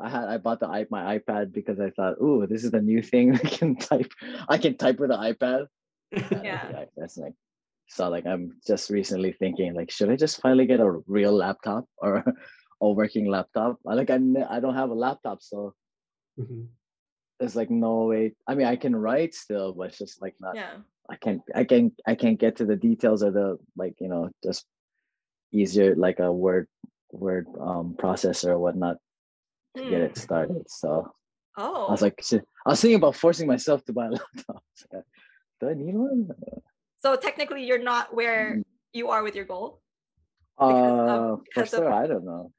I 0.00 0.08
had 0.10 0.24
I 0.24 0.38
bought 0.38 0.58
the 0.58 0.66
i 0.66 0.84
my 0.90 1.18
iPad 1.18 1.52
because 1.52 1.78
I 1.78 1.90
thought, 1.90 2.14
ooh, 2.20 2.48
this 2.50 2.64
is 2.64 2.72
the 2.72 2.80
new 2.82 3.00
thing. 3.00 3.32
I 3.44 3.46
can 3.46 3.76
type. 3.76 4.10
I 4.48 4.58
can 4.58 4.76
type 4.76 4.98
with 4.98 5.10
the 5.10 5.16
iPad. 5.16 5.66
Yeah. 6.42 6.86
that's 6.96 7.16
like 7.16 7.34
so. 7.86 8.08
Like 8.10 8.26
I'm 8.26 8.58
just 8.66 8.90
recently 8.90 9.30
thinking, 9.38 9.72
like, 9.72 9.92
should 9.92 10.10
I 10.10 10.16
just 10.16 10.40
finally 10.42 10.66
get 10.66 10.80
a 10.80 10.90
real 11.06 11.30
laptop 11.32 11.84
or 11.98 12.24
a 12.82 12.90
working 12.90 13.30
laptop? 13.30 13.78
I 13.86 13.94
like 13.94 14.10
I 14.10 14.18
ne- 14.18 14.42
I 14.50 14.58
don't 14.58 14.74
have 14.74 14.90
a 14.90 14.98
laptop, 14.98 15.42
so 15.42 15.74
Mhm. 16.40 16.66
There's 17.40 17.56
like 17.56 17.70
no 17.70 18.04
way. 18.06 18.32
I 18.46 18.54
mean, 18.54 18.66
I 18.66 18.76
can 18.76 18.94
write 18.94 19.34
still, 19.34 19.72
but 19.72 19.88
it's 19.88 19.98
just 19.98 20.22
like 20.22 20.34
not. 20.40 20.54
yeah 20.56 20.76
I 21.10 21.16
can't. 21.16 21.42
I 21.54 21.64
can't. 21.64 21.92
I 22.06 22.14
can't 22.14 22.38
get 22.40 22.56
to 22.56 22.64
the 22.64 22.76
details 22.76 23.22
of 23.22 23.34
the 23.34 23.58
like 23.76 23.94
you 24.00 24.08
know 24.08 24.30
just 24.42 24.64
easier 25.52 25.94
like 25.96 26.18
a 26.20 26.32
word 26.32 26.66
word 27.12 27.46
um 27.60 27.94
processor 27.98 28.48
or 28.48 28.58
whatnot 28.58 28.96
to 29.76 29.82
get 29.84 30.00
Hmm. 30.00 30.06
it 30.06 30.16
started. 30.18 30.64
So. 30.68 31.12
oh 31.56 31.86
I 31.86 31.90
was 31.92 32.02
like, 32.02 32.18
shit. 32.22 32.42
I 32.66 32.70
was 32.70 32.80
thinking 32.80 32.96
about 32.96 33.16
forcing 33.16 33.46
myself 33.46 33.84
to 33.84 33.92
buy 33.92 34.06
a 34.10 34.10
laptop. 34.10 34.62
Like, 34.92 35.04
Do 35.60 35.68
I 35.70 35.74
need 35.74 35.94
one? 35.94 36.28
so 37.04 37.16
technically 37.16 37.64
you're 37.64 37.82
not 37.82 38.14
where 38.14 38.56
Mm. 38.56 38.64
you 38.94 39.10
are 39.10 39.22
with 39.22 39.34
your 39.36 39.44
goal 39.44 39.82
Uh, 40.58 40.64
of- 40.66 41.40
for 41.52 41.62
because 41.62 41.74
of- 41.74 41.80
sure. 41.84 41.92
I 41.92 42.06
don't 42.06 42.24
know. 42.24 42.50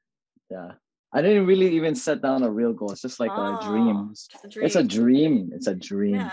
Yeah, 0.50 0.72
I 1.12 1.22
didn't 1.22 1.46
really 1.46 1.74
even 1.76 1.94
set 1.94 2.20
down 2.20 2.42
a 2.42 2.50
real 2.50 2.72
goal. 2.72 2.90
It's 2.92 3.00
just 3.02 3.20
like 3.20 3.30
a 3.30 3.58
dream. 3.62 3.88
Oh, 3.88 4.12
a 4.44 4.48
dream 4.48 4.64
It's 4.66 4.76
a 4.76 4.82
dream. 4.82 5.50
It's 5.54 5.66
a 5.66 5.74
dream. 5.74 6.14
yeah 6.16 6.30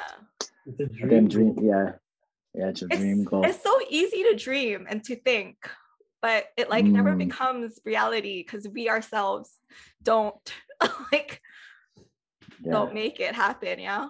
It's 0.66 0.80
a 0.80 0.84
A 1.06 1.08
damn 1.10 1.28
dream. 1.28 1.54
dream. 1.56 1.68
Yeah, 1.70 1.92
yeah. 2.54 2.68
It's 2.70 2.82
a 2.82 2.88
dream 2.88 3.24
goal. 3.24 3.46
it's 3.46 3.62
so 3.64 3.80
easy 3.90 4.24
to 4.24 4.36
dream 4.36 4.86
and 4.90 5.04
to 5.06 5.16
think 5.16 5.58
but 6.22 6.46
it 6.56 6.70
like 6.70 6.86
never 6.86 7.12
Mm. 7.14 7.18
becomes 7.20 7.80
reality 7.86 8.42
because 8.44 8.66
we 8.68 8.88
ourselves 8.90 9.60
don't 10.02 10.54
like 11.12 11.42
Yeah. 12.64 12.72
don't 12.72 12.94
make 12.94 13.20
it 13.20 13.36
happen 13.36 13.80
yeah 13.80 14.08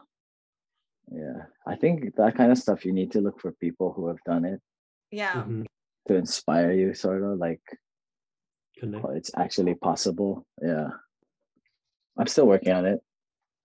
yeah 1.12 1.39
i 1.65 1.75
think 1.75 2.15
that 2.15 2.36
kind 2.36 2.51
of 2.51 2.58
stuff 2.58 2.86
you 2.86 2.93
need 2.93 3.12
to 3.13 3.22
look 3.22 3.39
for 3.41 3.51
people 3.53 3.91
who 3.93 4.08
have 4.08 4.22
done 4.25 4.46
it 4.46 4.62
Yeah. 5.12 5.43
Mhm. 5.43 5.65
to 6.08 6.13
inspire 6.15 6.72
you 6.72 6.93
sort 6.93 7.24
of 7.24 7.38
like 7.39 7.62
Connect. 8.80 9.06
oh, 9.06 9.10
it's 9.12 9.32
actually 9.38 9.75
possible. 9.75 10.46
Yeah. 10.62 10.89
I'm 12.18 12.27
still 12.27 12.48
working 12.48 12.74
on 12.74 12.86
it. 12.86 13.00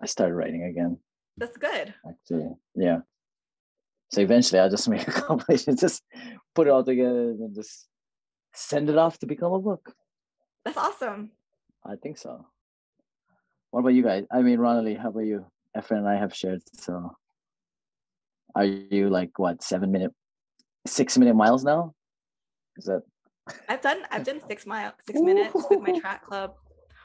I 0.02 0.06
started 0.06 0.34
writing 0.34 0.64
again. 0.64 0.98
That's 1.36 1.56
good. 1.56 1.94
actually 2.08 2.50
yeah. 2.74 2.98
So 4.10 4.20
eventually 4.22 4.58
i'll 4.60 4.70
just 4.70 4.88
make 4.88 5.06
a 5.06 5.12
compilation 5.28 5.76
just 5.76 6.02
put 6.54 6.66
it 6.66 6.70
all 6.70 6.82
together 6.84 7.30
and 7.30 7.54
just 7.54 7.86
send 8.54 8.88
it 8.90 8.96
off 8.98 9.18
to 9.20 9.26
become 9.26 9.52
a 9.52 9.60
book. 9.60 9.92
That's 10.64 10.76
awesome. 10.76 11.30
i 11.84 11.94
think 11.96 12.18
so. 12.18 12.46
What 13.70 13.80
about 13.80 13.94
you 13.94 14.02
guys? 14.02 14.24
I 14.32 14.42
mean 14.42 14.58
ronald 14.58 14.96
how 14.96 15.10
about 15.10 15.26
you? 15.26 15.46
Efren 15.76 15.98
and 15.98 16.08
i 16.08 16.16
have 16.16 16.34
shared 16.34 16.62
so 16.74 17.12
are 18.54 18.64
you 18.64 19.10
like 19.10 19.38
what 19.38 19.62
seven 19.62 19.92
minute 19.92 20.12
six 20.86 21.16
minute 21.18 21.34
miles 21.34 21.64
now? 21.64 21.94
Is 22.76 22.86
that 22.86 23.02
I've 23.68 23.80
done 23.80 24.02
I've 24.10 24.24
done 24.24 24.40
six 24.48 24.66
mile 24.66 24.92
six 25.06 25.20
minutes 25.20 25.54
with 25.70 25.80
my 25.80 25.98
track 25.98 26.24
club. 26.24 26.52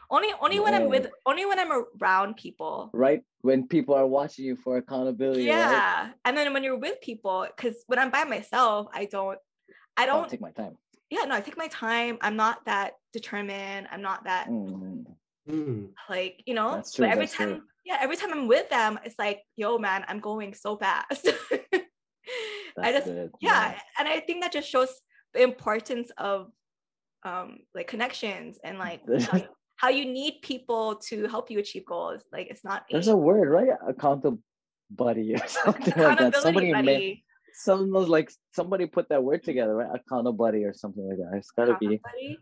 Only 0.10 0.30
only 0.42 0.60
when 0.60 0.74
I'm 0.74 0.90
with 0.90 1.08
only 1.26 1.46
when 1.46 1.60
I'm 1.60 1.72
around 2.02 2.36
people. 2.38 2.92
right 2.94 3.22
when 3.42 3.68
people 3.68 3.96
are 3.96 4.08
watching 4.08 4.46
you 4.46 4.56
for 4.56 4.78
accountability 4.78 5.48
right? 5.50 5.56
Yeah. 5.56 6.10
And 6.26 6.38
then 6.38 6.54
when 6.54 6.64
you're 6.64 6.78
with 6.78 7.02
people, 7.02 7.48
because 7.56 7.84
when 7.88 8.00
I'm 8.00 8.12
by 8.12 8.24
myself, 8.24 8.88
I 8.94 9.06
don't 9.06 9.38
I 9.98 10.04
I'll 10.04 10.08
don't 10.22 10.30
take 10.30 10.42
my 10.42 10.52
time 10.52 10.78
yeah, 11.10 11.26
no, 11.26 11.36
I 11.36 11.42
take 11.42 11.58
my 11.58 11.68
time. 11.68 12.18
I'm 12.22 12.36
not 12.36 12.66
that 12.66 12.94
determined. 13.12 13.88
I'm 13.92 14.02
not 14.02 14.24
that 14.24 14.48
Mm, 14.50 15.06
Mm. 15.48 15.90
like, 16.10 16.42
you 16.46 16.54
know, 16.54 16.76
That's 16.76 16.94
true, 16.94 17.06
but 17.06 17.12
every 17.12 17.26
that's 17.26 17.36
true. 17.36 17.46
time, 17.46 17.62
yeah, 17.86 17.98
every 18.00 18.16
time 18.16 18.32
I'm 18.32 18.48
with 18.48 18.70
them, 18.70 18.98
it's 19.04 19.20
like, 19.20 19.42
yo, 19.58 19.78
man, 19.78 20.06
I'm 20.08 20.22
going 20.22 20.54
so 20.54 20.78
fast. 20.78 21.28
I 22.82 22.92
just 22.92 23.06
good, 23.06 23.32
yeah 23.42 23.76
and 24.00 24.08
i 24.08 24.20
think 24.22 24.42
that 24.42 24.52
just 24.52 24.68
shows 24.68 24.88
the 24.88 24.94
importance 25.36 26.12
of 26.18 26.52
um 27.24 27.60
like 27.74 27.88
connections 27.88 28.60
and 28.64 28.78
like 28.78 29.02
how, 29.32 29.38
you- 29.38 29.48
how 29.78 29.90
you 29.90 30.06
need 30.06 30.36
people 30.44 30.96
to 30.96 31.28
help 31.28 31.50
you 31.52 31.60
achieve 31.60 31.86
goals. 31.86 32.24
Like 32.32 32.48
it's 32.50 32.64
not 32.64 32.86
there's 32.92 33.08
a 33.08 33.18
word 33.18 33.50
right? 33.50 33.70
Accountable 33.88 34.40
buddy 34.92 35.34
or 35.36 35.46
something 35.48 35.94
like 35.98 36.18
that. 36.20 36.36
Somebody 36.36 36.70
accountability 36.70 36.72
made 36.72 36.86
buddy. 36.86 37.26
someone 37.54 37.92
was 37.92 38.08
like 38.10 38.32
somebody 38.54 38.86
put 38.86 39.10
that 39.10 39.24
word 39.24 39.44
together 39.44 39.76
right? 39.76 39.90
Accountable 39.94 40.34
buddy 40.34 40.64
or 40.64 40.74
something 40.74 41.08
like 41.08 41.18
that. 41.18 41.38
It's 41.38 41.52
gotta 41.52 41.76
be 41.80 42.00
accountability, 42.00 42.40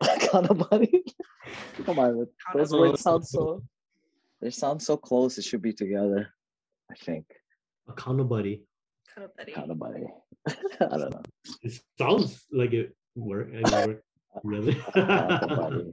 accountable 0.00 0.66
buddy? 0.70 1.04
Come 1.84 1.98
on 1.98 2.26
those 2.54 2.72
words 2.72 3.00
sound 3.00 3.26
so 3.26 3.62
they 4.40 4.50
sound 4.50 4.82
so 4.82 4.96
close. 4.96 5.38
It 5.38 5.44
should 5.44 5.62
be 5.62 5.72
together 5.72 6.28
i 6.90 6.94
think. 6.94 7.24
Accountable 7.88 8.28
buddy. 8.28 8.62
Accountability. 9.22 9.52
accountable 9.52 9.86
buddy 9.86 10.06
i 10.80 10.96
don't 10.98 11.10
know 11.10 11.22
It 11.62 11.72
sounds 11.98 12.44
like 12.52 12.72
it 12.72 12.94
work. 13.14 13.48
I 13.48 13.62
mean, 13.68 13.86
work. 13.86 14.02
Really? 14.44 14.76
accountable 14.94 15.92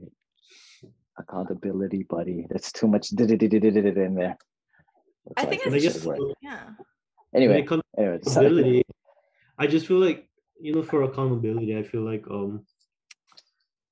accountability 1.18 2.02
buddy 2.04 2.46
that's 2.50 2.70
too 2.72 2.86
much 2.86 3.10
in 3.10 4.14
there 4.14 4.36
I 5.36 5.42
So 5.42 5.48
think 5.50 5.62
and 5.66 5.74
I 5.74 5.76
it's 5.76 5.84
guess 5.84 5.94
should 5.94 6.04
work. 6.04 6.20
yeah 6.40 6.64
when 7.30 7.42
anyway 7.42 7.60
it 7.62 7.68
comes 7.68 7.82
anyway 7.98 8.18
accountability, 8.22 8.82
I 9.58 9.66
just 9.66 9.86
feel 9.86 9.98
like 9.98 10.28
you 10.58 10.72
know, 10.74 10.82
for 10.82 11.02
accountability, 11.02 11.76
I 11.76 11.82
feel 11.82 12.02
like 12.12 12.24
um 12.30 12.64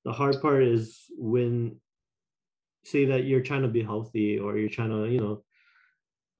the 0.05 0.13
hard 0.13 0.41
part 0.41 0.63
is 0.63 1.05
when 1.17 1.79
say 2.83 3.05
that 3.05 3.25
you're 3.25 3.41
trying 3.49 3.61
to 3.63 3.67
be 3.67 3.83
healthy 3.83 4.39
or 4.39 4.57
you're 4.57 4.69
trying 4.77 4.89
to, 4.89 5.01
you 5.11 5.19
know, 5.19 5.43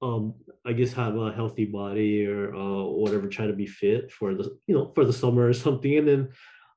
um 0.02 0.34
I 0.64 0.72
guess 0.72 0.92
have 0.92 1.16
a 1.16 1.32
healthy 1.32 1.64
body 1.64 2.26
or 2.26 2.54
uh 2.54 2.84
whatever, 2.84 3.28
try 3.28 3.46
to 3.46 3.52
be 3.52 3.66
fit 3.66 4.12
for 4.12 4.34
the 4.34 4.58
you 4.66 4.74
know 4.74 4.92
for 4.94 5.04
the 5.04 5.12
summer 5.12 5.48
or 5.48 5.52
something, 5.52 5.96
and 5.98 6.08
then 6.08 6.28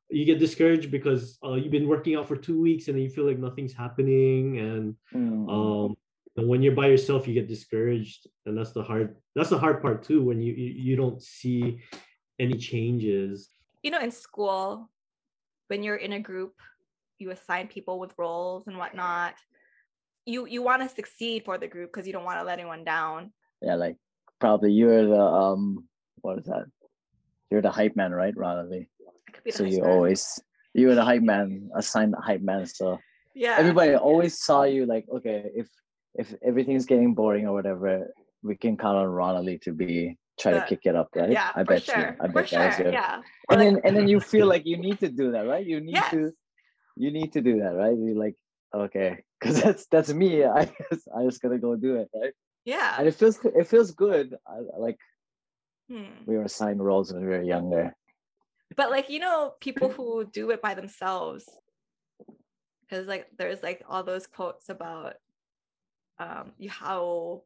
you 0.10 0.26
get 0.26 0.40
discouraged 0.40 0.90
because 0.90 1.38
uh, 1.44 1.54
you've 1.54 1.72
been 1.72 1.88
working 1.88 2.16
out 2.16 2.28
for 2.28 2.36
two 2.36 2.60
weeks 2.60 2.88
and 2.88 2.96
then 2.96 3.04
you 3.04 3.10
feel 3.10 3.28
like 3.28 3.38
nothing's 3.38 3.74
happening 3.74 4.58
and 4.60 4.96
Mm, 5.14 5.50
um 5.50 5.98
and 6.38 6.48
when 6.48 6.62
you're 6.62 6.74
by 6.76 6.88
yourself 6.88 7.28
you 7.28 7.34
get 7.34 7.48
discouraged 7.48 8.28
and 8.46 8.58
that's 8.58 8.72
the 8.72 8.82
hard 8.82 9.18
that's 9.36 9.50
the 9.50 9.58
hard 9.58 9.82
part 9.82 10.04
too 10.04 10.24
when 10.24 10.42
you 10.42 10.54
you, 10.54 10.72
you 10.90 10.96
don't 10.96 11.22
see 11.22 11.80
any 12.40 12.58
changes. 12.58 13.50
You 13.84 13.92
know 13.92 14.00
in 14.00 14.12
school 14.12 14.90
when 15.68 15.84
you're 15.84 15.98
in 15.98 16.14
a 16.14 16.20
group 16.20 16.56
you 17.20 17.32
assign 17.32 17.68
people 17.68 18.00
with 18.00 18.14
roles 18.18 18.68
and 18.68 18.78
whatnot 18.78 19.36
you 20.30 20.46
you 20.46 20.62
want 20.62 20.82
to 20.82 20.90
succeed 20.90 21.44
for 21.44 21.58
the 21.58 21.68
group 21.68 21.92
because 21.92 22.08
you 22.08 22.14
don't 22.14 22.24
want 22.24 22.40
to 22.40 22.46
let 22.46 22.60
anyone 22.60 22.84
down. 22.84 23.32
Yeah 23.62 23.76
like 23.76 23.98
probably 24.40 24.72
you're 24.72 25.08
the 25.08 25.22
um 25.22 25.86
what 26.22 26.40
is 26.40 26.46
that? 26.46 26.66
You're 27.52 27.62
the 27.62 27.72
hype 27.72 27.96
man 27.96 28.12
right 28.12 28.36
ronald 28.36 28.72
I 28.74 28.88
could 29.32 29.44
be 29.44 29.52
the 29.52 29.58
so 29.58 29.64
you 29.64 29.82
man. 29.82 29.90
always 29.90 30.40
you 30.74 30.88
were 30.88 30.96
the 30.96 31.04
hype 31.04 31.24
man 31.24 31.70
assigned 31.76 32.14
the 32.14 32.22
hype 32.22 32.42
man 32.42 32.66
so 32.66 32.98
yeah. 33.34 33.56
everybody 33.58 33.96
always 33.96 34.40
saw 34.40 34.64
you 34.64 34.86
like 34.86 35.06
okay 35.16 35.46
if 35.56 35.68
if 36.16 36.34
everything's 36.44 36.86
getting 36.86 37.14
boring 37.16 37.48
or 37.48 37.54
whatever 37.54 38.14
we 38.44 38.56
can 38.56 38.78
count 38.78 38.98
on 38.98 39.08
ronald 39.08 39.50
to 39.62 39.74
be 39.74 40.18
try 40.40 40.52
to 40.52 40.66
kick 40.70 40.82
it 40.84 40.96
up 40.96 41.10
right? 41.16 41.32
Yeah 41.32 41.50
i 41.56 41.64
bet 41.64 41.84
sure 41.84 41.98
you 41.98 42.04
i 42.22 42.28
for 42.28 42.34
bet 42.34 42.50
that 42.52 42.68
was 42.68 42.76
sure 42.76 42.92
yeah. 42.92 43.22
And 43.50 43.60
then 43.60 43.82
and 43.84 43.96
then 43.96 44.08
you 44.08 44.20
feel 44.34 44.48
like 44.48 44.66
you 44.66 44.78
need 44.78 45.00
to 45.00 45.10
do 45.10 45.32
that 45.32 45.48
right? 45.48 45.66
You 45.66 45.82
need 45.82 45.96
yes. 45.96 46.12
to 46.12 46.32
you 46.96 47.12
need 47.12 47.34
to 47.34 47.42
do 47.42 47.60
that 47.60 47.74
right? 47.76 47.98
You 47.98 48.14
like 48.18 48.36
okay 48.74 49.24
because 49.40 49.62
that's 49.62 49.86
that's 49.88 50.14
me. 50.14 50.44
I 50.60 50.66
guess 50.66 51.08
i 51.16 51.24
just 51.24 51.42
gotta 51.42 51.58
go 51.58 51.76
do 51.76 51.96
it 51.96 52.10
right? 52.14 52.34
Yeah. 52.66 52.96
And 52.98 53.08
it 53.08 53.16
feels 53.16 53.40
it 53.44 53.68
feels 53.68 53.92
good. 53.92 54.36
I, 54.48 54.60
like 54.78 54.98
Hmm. 55.90 56.24
we 56.28 56.38
were 56.38 56.44
assigned 56.44 56.86
roles 56.86 57.12
when 57.12 57.24
we 57.24 57.30
were 57.30 57.42
younger. 57.42 57.96
But 58.76 58.92
like 58.92 59.10
you 59.10 59.20
know 59.20 59.54
people 59.60 59.90
who 59.90 60.24
do 60.26 60.52
it 60.52 60.62
by 60.62 60.76
themselves 60.76 61.50
because 62.82 63.08
like 63.08 63.28
there's 63.38 63.64
like 63.64 63.84
all 63.90 64.04
those 64.04 64.28
quotes 64.28 64.70
about 64.70 65.16
um 66.20 66.52
you 66.58 66.70
how 66.70 67.44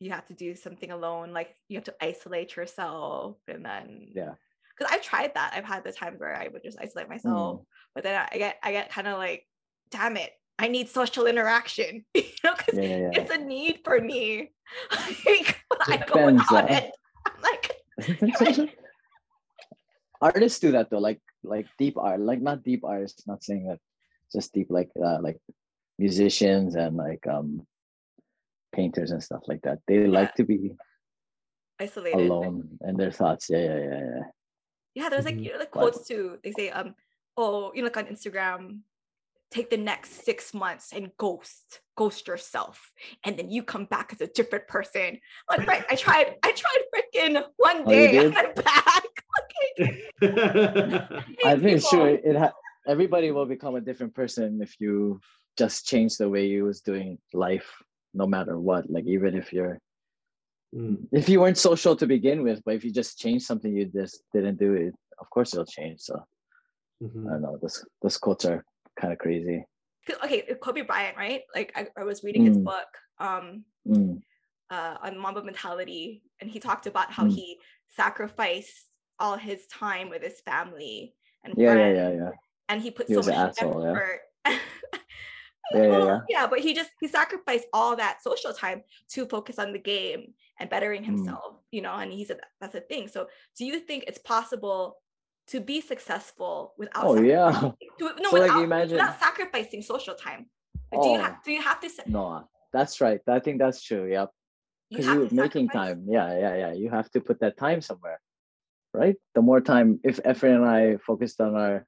you 0.00 0.10
have 0.10 0.26
to 0.26 0.34
do 0.34 0.54
something 0.54 0.90
alone 0.90 1.32
like 1.32 1.54
you 1.68 1.76
have 1.78 1.84
to 1.84 1.94
isolate 2.00 2.56
yourself 2.56 3.36
and 3.48 3.64
then 3.64 4.08
Yeah. 4.14 4.34
because 4.76 4.92
i've 4.92 5.02
tried 5.02 5.32
that. 5.34 5.52
I've 5.54 5.64
had 5.64 5.84
the 5.84 5.92
times 5.92 6.20
where 6.20 6.36
i 6.36 6.48
would 6.48 6.62
just 6.62 6.78
isolate 6.80 7.08
myself 7.08 7.60
but 7.94 8.02
then 8.02 8.26
i 8.30 8.36
get 8.36 8.56
i 8.62 8.72
get 8.72 8.90
kind 8.90 9.06
of 9.06 9.18
like 9.18 9.46
damn 9.90 10.16
it 10.16 10.32
i 10.58 10.68
need 10.68 10.88
social 10.88 11.26
interaction 11.26 12.04
you 12.14 12.22
know 12.44 12.54
because 12.56 12.78
yeah 12.78 12.88
yeah, 12.88 12.96
yeah. 13.12 13.20
it's 13.20 13.30
a 13.30 13.38
need 13.38 13.80
for 13.84 14.00
me 14.00 14.50
like 15.26 15.58
i 15.88 15.96
go 16.06 16.26
without 16.32 16.70
it 16.70 16.90
i'm 17.26 17.32
like 17.42 17.64
artists 20.20 20.58
do 20.60 20.72
that 20.72 20.90
though 20.90 20.98
like 20.98 21.20
like 21.42 21.66
deep 21.78 21.96
art 21.98 22.20
like 22.20 22.40
not 22.40 22.62
deep 22.62 22.84
artists 22.84 23.26
not 23.26 23.42
saying 23.44 23.66
that 23.68 23.78
just 24.32 24.52
deep 24.52 24.66
like 24.70 24.90
uh, 25.02 25.20
like 25.20 25.38
musicians 25.98 26.74
and 26.74 26.96
like 26.96 27.24
um 27.26 27.62
painters 28.72 29.10
and 29.10 29.22
stuff 29.22 29.42
like 29.46 29.62
that 29.62 29.78
they 29.86 30.06
like 30.06 30.34
to 30.34 30.44
be 30.44 30.72
isolated 31.78 32.18
alone 32.18 32.78
in 32.88 32.96
their 32.96 33.12
thoughts 33.12 33.46
yeah 33.50 33.58
yeah 33.58 33.78
yeah 33.78 34.00
yeah 34.14 34.26
Yeah, 34.94 35.08
there's 35.10 35.26
like 35.26 35.34
Mhm. 35.34 35.44
you 35.44 35.52
know 35.52 35.58
What? 35.58 35.74
quotes 35.74 36.06
too. 36.06 36.38
They 36.42 36.54
say, 36.54 36.70
um, 36.70 36.94
oh, 37.34 37.74
you 37.74 37.82
know, 37.82 37.90
like 37.90 37.98
on 37.98 38.06
Instagram, 38.06 38.86
take 39.54 39.70
the 39.70 39.76
next 39.76 40.24
six 40.24 40.52
months 40.52 40.92
and 40.92 41.10
ghost, 41.16 41.80
ghost 41.96 42.26
yourself, 42.26 42.92
and 43.24 43.38
then 43.38 43.50
you 43.50 43.62
come 43.62 43.84
back 43.84 44.10
as 44.12 44.20
a 44.20 44.26
different 44.26 44.66
person. 44.66 45.18
Like, 45.48 45.66
right? 45.66 45.84
I 45.88 45.94
tried, 45.94 46.34
I 46.42 46.52
tried 46.52 46.82
freaking 46.92 47.42
one 47.56 47.84
day, 47.86 48.10
did? 48.10 48.24
and 48.26 48.36
I'm 48.36 48.54
back. 48.54 49.04
Like, 49.80 49.90
i 51.44 51.56
think 51.56 51.62
people- 51.62 51.78
sure 51.80 52.08
it 52.08 52.36
ha- 52.36 52.52
everybody 52.86 53.30
will 53.32 53.46
become 53.46 53.74
a 53.74 53.80
different 53.80 54.14
person 54.14 54.60
if 54.62 54.76
you 54.78 55.20
just 55.58 55.86
change 55.86 56.16
the 56.16 56.28
way 56.28 56.46
you 56.46 56.64
was 56.64 56.80
doing 56.82 57.18
life 57.32 57.68
no 58.12 58.26
matter 58.26 58.58
what 58.58 58.88
like 58.88 59.06
even 59.06 59.34
if 59.34 59.52
you're 59.52 59.78
Mm, 60.74 61.06
if 61.12 61.28
you 61.28 61.40
weren't 61.40 61.58
social 61.58 61.94
to 61.94 62.06
begin 62.06 62.42
with, 62.42 62.60
but 62.64 62.74
if 62.74 62.84
you 62.84 62.90
just 62.92 63.18
change 63.18 63.42
something 63.44 63.72
you 63.76 63.84
just 63.86 64.22
didn't 64.32 64.58
do 64.58 64.74
it, 64.74 64.92
of 65.20 65.30
course 65.30 65.54
it'll 65.54 65.64
change. 65.78 66.00
So 66.00 66.14
mhm. 67.02 67.26
I 67.28 67.32
don't 67.34 67.42
know. 67.42 67.58
Those 67.62 67.84
those 68.02 68.18
quotes 68.18 68.44
are 68.44 68.64
kind 69.00 69.12
of 69.12 69.18
crazy. 69.18 69.64
Okay, 70.22 70.42
Kobe 70.62 70.82
Bryant, 70.82 71.16
right? 71.16 71.42
Like 71.54 71.72
I, 71.74 71.88
I 71.96 72.04
was 72.04 72.22
reading 72.22 72.44
his 72.44 72.58
Mm. 72.58 72.64
book, 72.64 72.88
um, 73.18 73.64
Mm, 73.86 74.22
uh, 74.70 74.96
on 75.02 75.18
Mamba 75.18 75.42
mentality, 75.42 76.22
and 76.40 76.50
he 76.50 76.58
talked 76.60 76.86
about 76.86 77.10
how 77.12 77.24
Mm. 77.24 77.34
he 77.34 77.58
sacrificed 77.88 78.88
all 79.18 79.36
his 79.36 79.66
time 79.68 80.08
with 80.10 80.22
his 80.22 80.40
family 80.40 81.14
and 81.44 81.54
yeah, 81.56 81.68
yeah, 81.70 81.74
friends. 81.74 81.96
yeah, 81.96 82.10
yeah, 82.24 82.30
and 82.68 82.82
he 82.82 82.90
put 82.90 83.06
He 83.08 83.14
so 83.14 83.20
much 83.22 83.34
asshole, 83.34 83.84
effort. 83.86 84.20
Yeah, 85.72 85.82
yeah, 85.82 85.88
Well, 85.88 86.06
yeah. 86.06 86.20
yeah, 86.28 86.46
but 86.46 86.60
he 86.60 86.74
just 86.74 86.90
he 87.00 87.08
sacrificed 87.08 87.66
all 87.72 87.96
that 87.96 88.22
social 88.22 88.52
time 88.52 88.82
to 89.08 89.26
focus 89.26 89.58
on 89.58 89.72
the 89.72 89.78
game 89.78 90.34
and 90.60 90.68
bettering 90.68 91.02
Mm. 91.02 91.06
himself, 91.06 91.56
you 91.70 91.80
know. 91.80 91.94
And 91.94 92.12
he 92.12 92.24
said 92.24 92.36
that- 92.38 92.52
that's 92.60 92.74
a 92.74 92.80
thing. 92.82 93.08
So, 93.08 93.28
do 93.56 93.64
you 93.64 93.80
think 93.80 94.04
it's 94.06 94.18
possible 94.18 94.98
to 95.48 95.60
be 95.60 95.80
successful 95.80 96.74
without? 96.78 97.04
Oh 97.04 97.20
yeah. 97.20 97.52
sacrificing- 97.52 97.88
to- 97.98 98.22
no, 98.22 98.30
So, 98.30 98.36
like, 98.40 98.62
imagine- 98.64 98.96
without 98.96 99.18
sacrificing 99.20 99.82
social 99.82 100.14
time. 100.14 100.46
Like, 100.92 101.02
do 101.02 101.08
you 101.08 101.18
Oh 101.18 101.22
have 101.22 101.36
do 101.44 101.52
you 101.52 101.62
have 101.62 101.80
to? 101.80 101.88
sa- 101.90 102.02
no, 102.06 102.48
that's 102.72 103.00
right. 103.00 103.20
I 103.26 103.40
think 103.40 103.58
that's 103.58 103.82
true. 103.82 104.06
Yep. 104.10 104.30
because 104.90 105.06
you, 105.06 105.26
are 105.26 105.28
making 105.32 105.68
time. 105.70 106.06
Yeah, 106.08 106.38
yeah, 106.38 106.54
yeah. 106.56 106.72
You 106.72 106.90
have 106.90 107.10
to 107.12 107.20
put 107.20 107.40
that 107.40 107.56
time 107.56 107.80
somewhere, 107.80 108.20
right? 108.92 109.16
The 109.34 109.42
more 109.42 109.60
time, 109.60 109.98
if 110.04 110.22
Efren 110.22 110.56
and 110.62 110.66
I 110.66 110.96
focused 110.98 111.40
on 111.40 111.56
our 111.56 111.86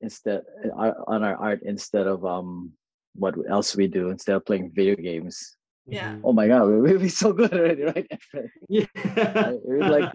instead 0.00 0.42
uh, 0.78 0.92
on 1.08 1.24
our 1.24 1.36
art 1.36 1.60
instead 1.64 2.06
of 2.06 2.24
um 2.24 2.72
what 3.14 3.34
else 3.48 3.74
we 3.74 3.86
do 3.88 4.10
instead 4.10 4.36
of 4.36 4.44
playing 4.44 4.70
video 4.74 4.94
games. 4.94 5.56
Yeah. 5.86 6.16
Oh 6.22 6.32
my 6.32 6.46
god, 6.48 6.66
we 6.70 6.92
would 6.92 7.00
be 7.00 7.08
so 7.08 7.32
good 7.32 7.52
already, 7.52 7.82
right? 7.84 8.06
Efren? 8.12 8.48
Yeah. 8.68 8.86
it 8.94 9.60
was 9.66 9.90
like 9.90 10.12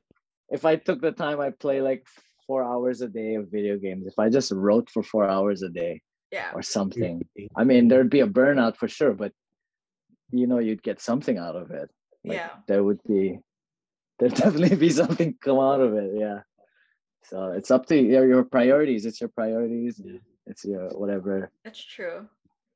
if 0.49 0.63
I 0.65 0.75
took 0.75 1.01
the 1.01 1.11
time, 1.11 1.39
I 1.41 1.49
play 1.51 1.81
like 1.81 2.05
four 2.51 2.65
hours 2.65 2.99
a 2.99 3.07
day 3.07 3.35
of 3.35 3.49
video 3.49 3.77
games. 3.77 4.03
If 4.05 4.17
I 4.19 4.27
just 4.37 4.51
wrote 4.51 4.87
for 4.93 5.03
four 5.11 5.25
hours 5.35 5.59
a 5.61 5.69
day, 5.69 6.01
yeah, 6.37 6.49
or 6.53 6.61
something. 6.61 7.13
I 7.55 7.63
mean, 7.69 7.87
there'd 7.87 8.15
be 8.17 8.23
a 8.27 8.33
burnout 8.39 8.75
for 8.75 8.89
sure, 8.97 9.13
but 9.13 9.31
you 10.39 10.47
know, 10.47 10.59
you'd 10.59 10.83
get 10.83 10.99
something 11.09 11.37
out 11.45 11.55
of 11.55 11.71
it. 11.71 11.89
Like, 12.25 12.39
yeah, 12.39 12.49
there 12.67 12.83
would 12.83 13.01
be, 13.07 13.39
there'd 14.17 14.33
definitely 14.43 14.75
be 14.75 14.89
something 14.89 15.29
come 15.47 15.59
out 15.59 15.79
of 15.79 15.93
it. 15.93 16.09
Yeah. 16.23 16.39
So 17.29 17.37
it's 17.57 17.71
up 17.71 17.85
to 17.85 17.95
your, 18.13 18.27
your 18.27 18.43
priorities. 18.43 19.05
It's 19.05 19.21
your 19.21 19.31
priorities. 19.39 20.01
Yeah. 20.03 20.19
It's 20.47 20.65
your 20.65 20.89
whatever. 21.01 21.51
That's 21.63 21.83
true. 21.95 22.27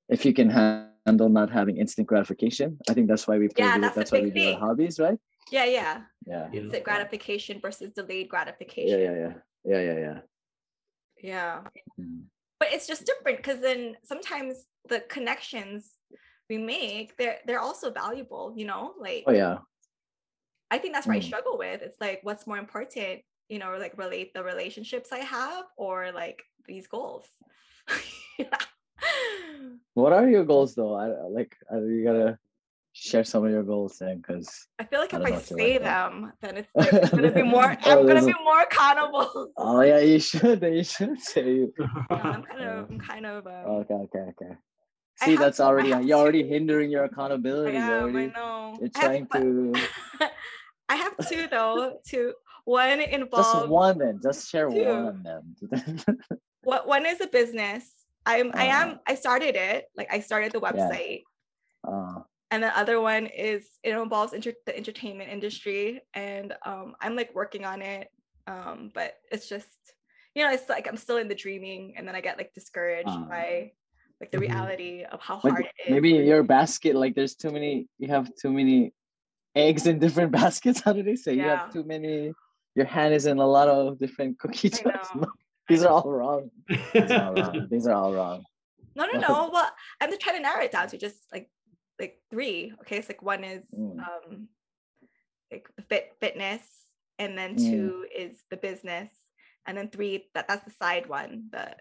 If 0.08 0.24
you 0.25 0.34
can 0.34 0.50
handle 0.50 1.29
not 1.39 1.50
having 1.60 1.75
instant 1.84 2.08
gratification, 2.08 2.77
I 2.89 2.94
think 2.94 3.10
that's 3.10 3.27
why 3.27 3.38
we 3.39 3.50
play. 3.50 3.65
Yeah, 3.65 3.77
that's, 3.79 3.96
that's 3.98 4.12
why 4.13 4.22
we 4.22 4.32
thing. 4.32 4.44
do 4.44 4.53
our 4.53 4.60
hobbies, 4.67 5.00
right? 5.00 5.20
Yeah, 5.51 5.65
yeah. 5.65 6.01
Yeah. 6.25 6.51
Instant 6.51 6.84
gratification 6.84 7.60
versus 7.62 7.91
delayed 7.94 8.29
gratification. 8.29 9.00
Yeah, 9.00 9.05
yeah, 9.08 9.17
yeah, 9.24 9.34
yeah, 9.65 9.79
yeah, 9.79 10.00
yeah. 10.00 10.19
Yeah. 11.22 11.62
Mm 12.00 12.25
but 12.60 12.69
it's 12.72 12.88
just 12.88 13.05
different 13.05 13.38
because 13.38 13.60
then 13.62 13.95
sometimes 14.03 14.65
the 14.89 15.01
connections 15.01 15.91
we 16.50 16.57
make 16.57 17.15
they're 17.17 17.38
they're 17.45 17.60
also 17.60 17.91
valuable 17.91 18.53
you 18.55 18.65
know 18.65 18.93
like 19.00 19.24
oh 19.27 19.31
yeah 19.31 19.57
i 20.72 20.77
think 20.77 20.93
that's 20.93 21.07
what 21.07 21.13
mm. 21.15 21.17
i 21.17 21.22
struggle 21.22 21.57
with 21.57 21.81
it's 21.81 22.00
like 22.00 22.19
what's 22.24 22.48
more 22.48 22.57
important 22.57 23.22
you 23.50 23.60
know 23.60 23.75
like 23.79 23.98
relate 23.98 24.34
the 24.34 24.43
relationships 24.43 25.10
i 25.12 25.19
have 25.19 25.65
or 25.77 26.12
like 26.12 26.43
these 26.67 26.88
goals 26.88 27.25
what 29.93 30.13
are 30.13 30.29
your 30.29 30.45
goals 30.45 30.75
though 30.75 30.95
i 30.95 31.07
like 31.27 31.55
you 31.72 32.03
gotta 32.03 32.38
share 33.06 33.24
some 33.24 33.46
of 33.46 33.52
your 33.52 33.64
goals 33.64 34.00
then 34.00 34.18
because 34.18 34.68
I 34.80 34.84
feel 34.84 35.00
like 35.00 35.14
if 35.14 35.22
I, 35.22 35.36
I 35.36 35.40
say 35.40 35.74
like 35.74 35.84
them, 35.84 36.34
then 36.42 36.58
it's, 36.58 36.70
like, 36.76 37.12
gonna 37.12 37.32
be 37.32 37.44
more 37.44 37.78
oh, 37.86 38.00
I'm 38.00 38.08
gonna 38.08 38.26
be 38.26 38.34
more 38.44 38.62
accountable. 38.70 39.52
Oh 39.58 39.82
yeah, 39.82 40.00
you 40.00 40.20
should. 40.20 40.62
You 40.62 40.84
should 40.84 41.20
say. 41.22 41.68
no, 41.78 41.88
I'm 42.10 42.44
kind 42.44 42.62
of 42.62 42.90
I'm 42.90 43.00
kind 43.00 43.26
of 43.26 43.48
um, 43.48 43.54
okay, 43.54 43.94
okay, 43.94 44.20
okay. 44.20 44.56
See, 45.18 45.36
that's 45.36 45.60
already 45.60 45.90
you're 45.90 46.18
already 46.18 46.46
hindering 46.48 46.90
your 46.90 47.06
accountability. 47.06 47.78
I 47.78 47.82
am, 47.82 48.04
already, 48.04 48.32
I 48.36 48.40
know. 48.40 48.78
You're 48.80 48.90
trying 48.90 49.28
I 49.32 49.38
have, 49.38 49.44
to 49.44 49.74
I 50.90 50.96
have 50.96 51.30
two 51.30 51.48
though. 51.48 52.00
Two 52.08 52.34
one 52.66 53.00
involves 53.00 53.54
just 53.54 53.68
one 53.68 53.98
then. 54.00 54.20
Just 54.22 54.50
share 54.50 54.70
two. 54.70 54.84
one 54.84 55.24
then. 55.24 56.00
what 56.64 56.88
one 56.88 57.06
is 57.06 57.22
a 57.22 57.28
business. 57.28 57.90
I'm 58.26 58.50
uh, 58.50 58.56
I 58.56 58.64
am 58.66 58.90
uh-huh. 58.90 58.98
I 59.08 59.16
started 59.16 59.56
it. 59.56 59.86
Like 59.96 60.12
I 60.12 60.20
started 60.20 60.52
the 60.52 60.60
website. 60.60 61.24
Yeah. 61.88 61.92
Uh, 61.92 62.22
and 62.56 62.64
the 62.64 62.78
other 62.78 63.02
one 63.02 63.26
is 63.26 63.68
it 63.84 63.92
involves 63.92 64.32
inter- 64.32 64.54
the 64.66 64.76
entertainment 64.76 65.30
industry 65.30 66.02
and 66.14 66.54
um, 66.66 66.96
i'm 67.02 67.16
like 67.16 67.34
working 67.36 67.66
on 67.66 67.82
it 67.82 68.08
um, 68.48 68.92
but 68.94 69.16
it's 69.32 69.50
just 69.50 69.68
you 70.36 70.44
know 70.44 70.52
it's 70.52 70.70
like 70.70 70.88
i'm 70.88 70.98
still 70.98 71.18
in 71.18 71.28
the 71.28 71.36
dreaming 71.36 71.94
and 71.98 72.08
then 72.08 72.16
i 72.16 72.22
get 72.22 72.38
like 72.38 72.54
discouraged 72.54 73.10
uh, 73.10 73.26
by 73.30 73.72
like 74.22 74.32
the 74.32 74.38
mm-hmm. 74.38 74.54
reality 74.54 75.04
of 75.12 75.20
how 75.20 75.38
hard 75.38 75.56
like, 75.56 75.66
it 75.66 75.90
is. 75.90 75.92
maybe 75.92 76.12
your 76.12 76.44
basket 76.44 76.96
like 76.96 77.14
there's 77.14 77.36
too 77.36 77.52
many 77.52 77.88
you 77.98 78.08
have 78.08 78.30
too 78.42 78.52
many 78.52 78.94
eggs 79.56 79.86
in 79.86 80.00
different 80.00 80.32
baskets 80.42 80.80
how 80.82 80.94
do 80.94 81.04
they 81.04 81.16
say? 81.16 81.34
Yeah. 81.34 81.44
you 81.44 81.50
have 81.50 81.74
too 81.74 81.84
many 81.84 82.32
your 82.76 82.86
hand 82.86 83.14
is 83.14 83.26
in 83.26 83.38
a 83.38 83.48
lot 83.48 83.68
of 83.68 83.98
different 84.00 84.38
cookie 84.42 84.70
jars. 84.70 85.08
these 85.70 85.84
are 85.84 85.89
all 85.89 86.12
wrong. 86.12 86.52
These 86.68 87.10
are 87.10 87.24
all 87.24 87.34
wrong. 87.34 87.68
These 87.72 87.88
are 87.88 87.94
all 87.94 88.13
wrong. 88.13 88.44
No 88.98 89.06
no 89.06 89.20
no. 89.20 89.50
Well 89.52 89.70
i'm 90.02 90.10
just 90.10 90.22
trying 90.22 90.38
to 90.38 90.41
narrow 90.41 90.63
it 90.63 90.72
down 90.72 90.88
to 90.89 90.98
just 90.98 91.20
like 91.32 91.50
like 91.99 92.19
three. 92.29 92.73
Okay, 92.81 92.97
it's 92.97 93.10
like 93.10 93.21
one 93.21 93.43
is 93.43 93.63
mm. 93.77 93.99
um 93.99 94.47
like 95.51 95.67
fit 95.89 96.15
fitness, 96.19 96.63
and 97.19 97.38
then 97.38 97.55
mm. 97.55 97.69
two 97.69 98.05
is 98.15 98.38
the 98.49 98.58
business, 98.58 99.10
and 99.65 99.77
then 99.77 99.89
three 99.89 100.29
that 100.34 100.47
that's 100.47 100.65
the 100.65 100.71
side 100.71 101.08
one, 101.08 101.45
the, 101.51 101.75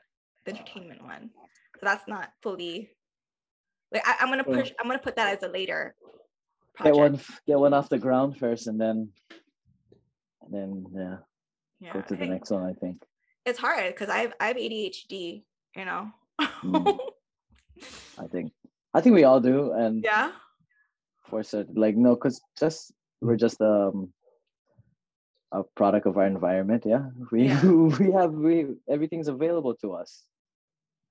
the 0.45 0.53
entertainment 0.53 1.03
one. 1.03 1.31
So 1.75 1.81
that's 1.83 2.07
not 2.07 2.31
fully 2.43 2.91
like 3.95 4.07
I, 4.07 4.23
am 4.23 4.29
gonna 4.29 4.45
push. 4.45 4.73
I'm 4.81 4.89
gonna 4.89 4.99
put 4.99 5.17
that 5.17 5.37
as 5.37 5.43
a 5.45 5.49
later. 5.49 5.95
Project. 6.75 6.97
Get 6.97 7.01
one, 7.01 7.21
get 7.47 7.59
one 7.61 7.73
off 7.73 7.89
the 7.89 7.99
ground 7.99 8.37
first, 8.37 8.67
and 8.67 8.79
then, 8.79 9.09
and 10.43 10.53
then 10.53 10.85
yeah, 10.93 11.17
yeah 11.79 11.93
go 11.93 12.01
to 12.01 12.17
the 12.17 12.27
next 12.27 12.51
one. 12.51 12.65
I 12.65 12.73
think 12.73 13.03
it's 13.47 13.59
hard 13.59 13.87
because 13.87 14.09
I 14.09 14.19
have 14.19 14.33
I 14.41 14.49
have 14.49 14.57
ADHD. 14.57 15.45
You 15.77 15.85
know. 15.85 16.11
mm. 16.41 16.99
I 18.19 18.27
think 18.27 18.53
I 18.95 19.01
think 19.01 19.15
we 19.15 19.25
all 19.25 19.41
do, 19.41 19.73
and 19.73 20.03
yeah, 20.05 20.33
for 21.29 21.43
certain, 21.43 21.75
like 21.75 21.97
no, 21.97 22.15
because 22.15 22.41
just 22.59 22.93
we're 23.21 23.37
just 23.37 23.61
um 23.61 24.13
a 25.53 25.63
product 25.77 26.07
of 26.07 26.17
our 26.17 26.27
environment. 26.27 26.85
Yeah, 26.87 27.11
we 27.33 27.49
yeah. 27.49 27.65
we 28.01 28.13
have 28.13 28.33
we 28.33 28.67
everything's 28.89 29.29
available 29.29 29.75
to 29.77 29.95
us, 29.95 30.23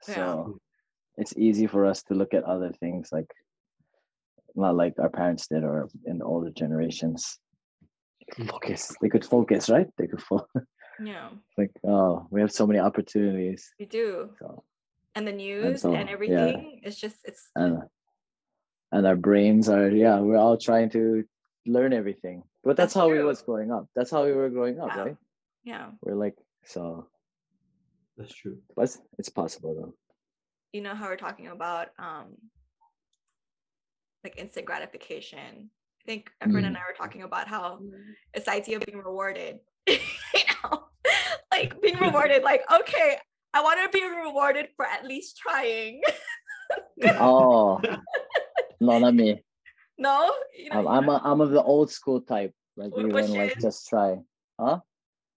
so 0.02 0.13
yeah. 0.15 1.22
it's 1.22 1.38
easy 1.38 1.67
for 1.67 1.86
us 1.86 2.04
to 2.04 2.13
look 2.13 2.34
at 2.34 2.43
other 2.43 2.72
things 2.72 3.10
like 3.12 3.32
not 4.56 4.76
like 4.76 4.93
our 5.00 5.10
parents 5.10 5.48
did 5.48 5.63
or 5.63 5.89
in 6.06 6.19
the 6.19 6.26
older 6.26 6.52
generations. 6.52 7.39
Focus. 8.48 8.96
They 9.02 9.10
could 9.10 9.26
focus, 9.26 9.69
right? 9.69 9.88
They 9.98 10.08
could 10.08 10.22
focus. 10.22 10.63
Yeah. 11.04 11.30
Like 11.58 11.72
oh, 11.88 12.28
we 12.30 12.39
have 12.39 12.52
so 12.52 12.67
many 12.67 12.80
opportunities. 12.80 13.74
We 13.80 13.88
do. 13.88 14.30
So 14.38 14.63
and 15.15 15.28
the 15.28 15.32
news 15.32 15.65
and, 15.65 15.80
so, 15.80 15.93
and 15.93 16.10
everything 16.10 16.80
yeah. 16.82 16.88
it's 16.88 16.99
just 16.99 17.17
it's 17.23 17.49
and, 17.56 17.84
and 18.91 19.08
our 19.08 19.15
brains 19.15 19.69
are 19.69 19.89
yeah 19.89 20.19
we're 20.19 20.38
all 20.38 20.58
trying 20.58 20.89
to 20.91 21.23
learn 21.65 21.93
everything. 21.93 22.43
But 22.63 22.78
that's, 22.78 22.93
that's 22.93 23.02
how 23.02 23.08
true. 23.08 23.19
we 23.19 23.23
was 23.23 23.41
growing 23.41 23.71
up. 23.71 23.88
That's 23.95 24.12
how 24.12 24.26
we 24.26 24.32
were 24.32 24.49
growing 24.49 24.80
up 24.80 24.89
yeah. 24.95 25.02
right? 25.02 25.17
Yeah. 25.63 25.89
We're 26.02 26.15
like 26.15 26.36
so 26.65 27.08
that's 28.17 28.34
true. 28.34 28.58
But 28.76 28.84
it's, 28.84 28.99
it's 29.19 29.30
possible 29.30 29.76
though. 29.76 29.93
You 30.71 30.82
know 30.82 30.95
how 30.95 31.08
we're 31.08 31.17
talking 31.17 31.47
about 31.47 31.89
um 31.99 32.36
like 34.23 34.38
instant 34.38 34.65
gratification? 34.65 35.69
I 36.02 36.06
think 36.06 36.32
Efren 36.43 36.62
mm. 36.62 36.67
and 36.67 36.78
i 36.78 36.82
were 36.82 36.95
talking 36.97 37.23
about 37.23 37.47
how 37.47 37.80
it's 38.34 38.45
the 38.45 38.52
idea 38.52 38.78
of 38.78 38.86
being 38.86 38.99
rewarded. 38.99 39.60
You 40.34 40.39
know? 40.63 40.86
Like 41.52 41.80
being 41.82 41.97
rewarded 42.02 42.43
like 42.43 42.63
okay 42.73 43.17
I 43.53 43.61
want 43.61 43.79
to 43.83 43.97
be 43.97 44.03
rewarded 44.05 44.69
for 44.75 44.85
at 44.85 45.05
least 45.05 45.37
trying. 45.37 46.01
oh, 47.19 47.79
no, 48.81 48.99
not 48.99 49.13
me. 49.13 49.43
No, 49.97 50.33
you 50.57 50.69
know, 50.69 50.87
I'm 50.87 51.07
a, 51.07 51.21
I'm 51.23 51.39
of 51.41 51.51
the 51.51 51.61
old 51.61 51.91
school 51.91 52.21
type. 52.21 52.53
Like 52.75 52.95
what, 52.95 53.05
even 53.05 53.33
like 53.33 53.59
just 53.59 53.87
try, 53.87 54.17
huh? 54.59 54.79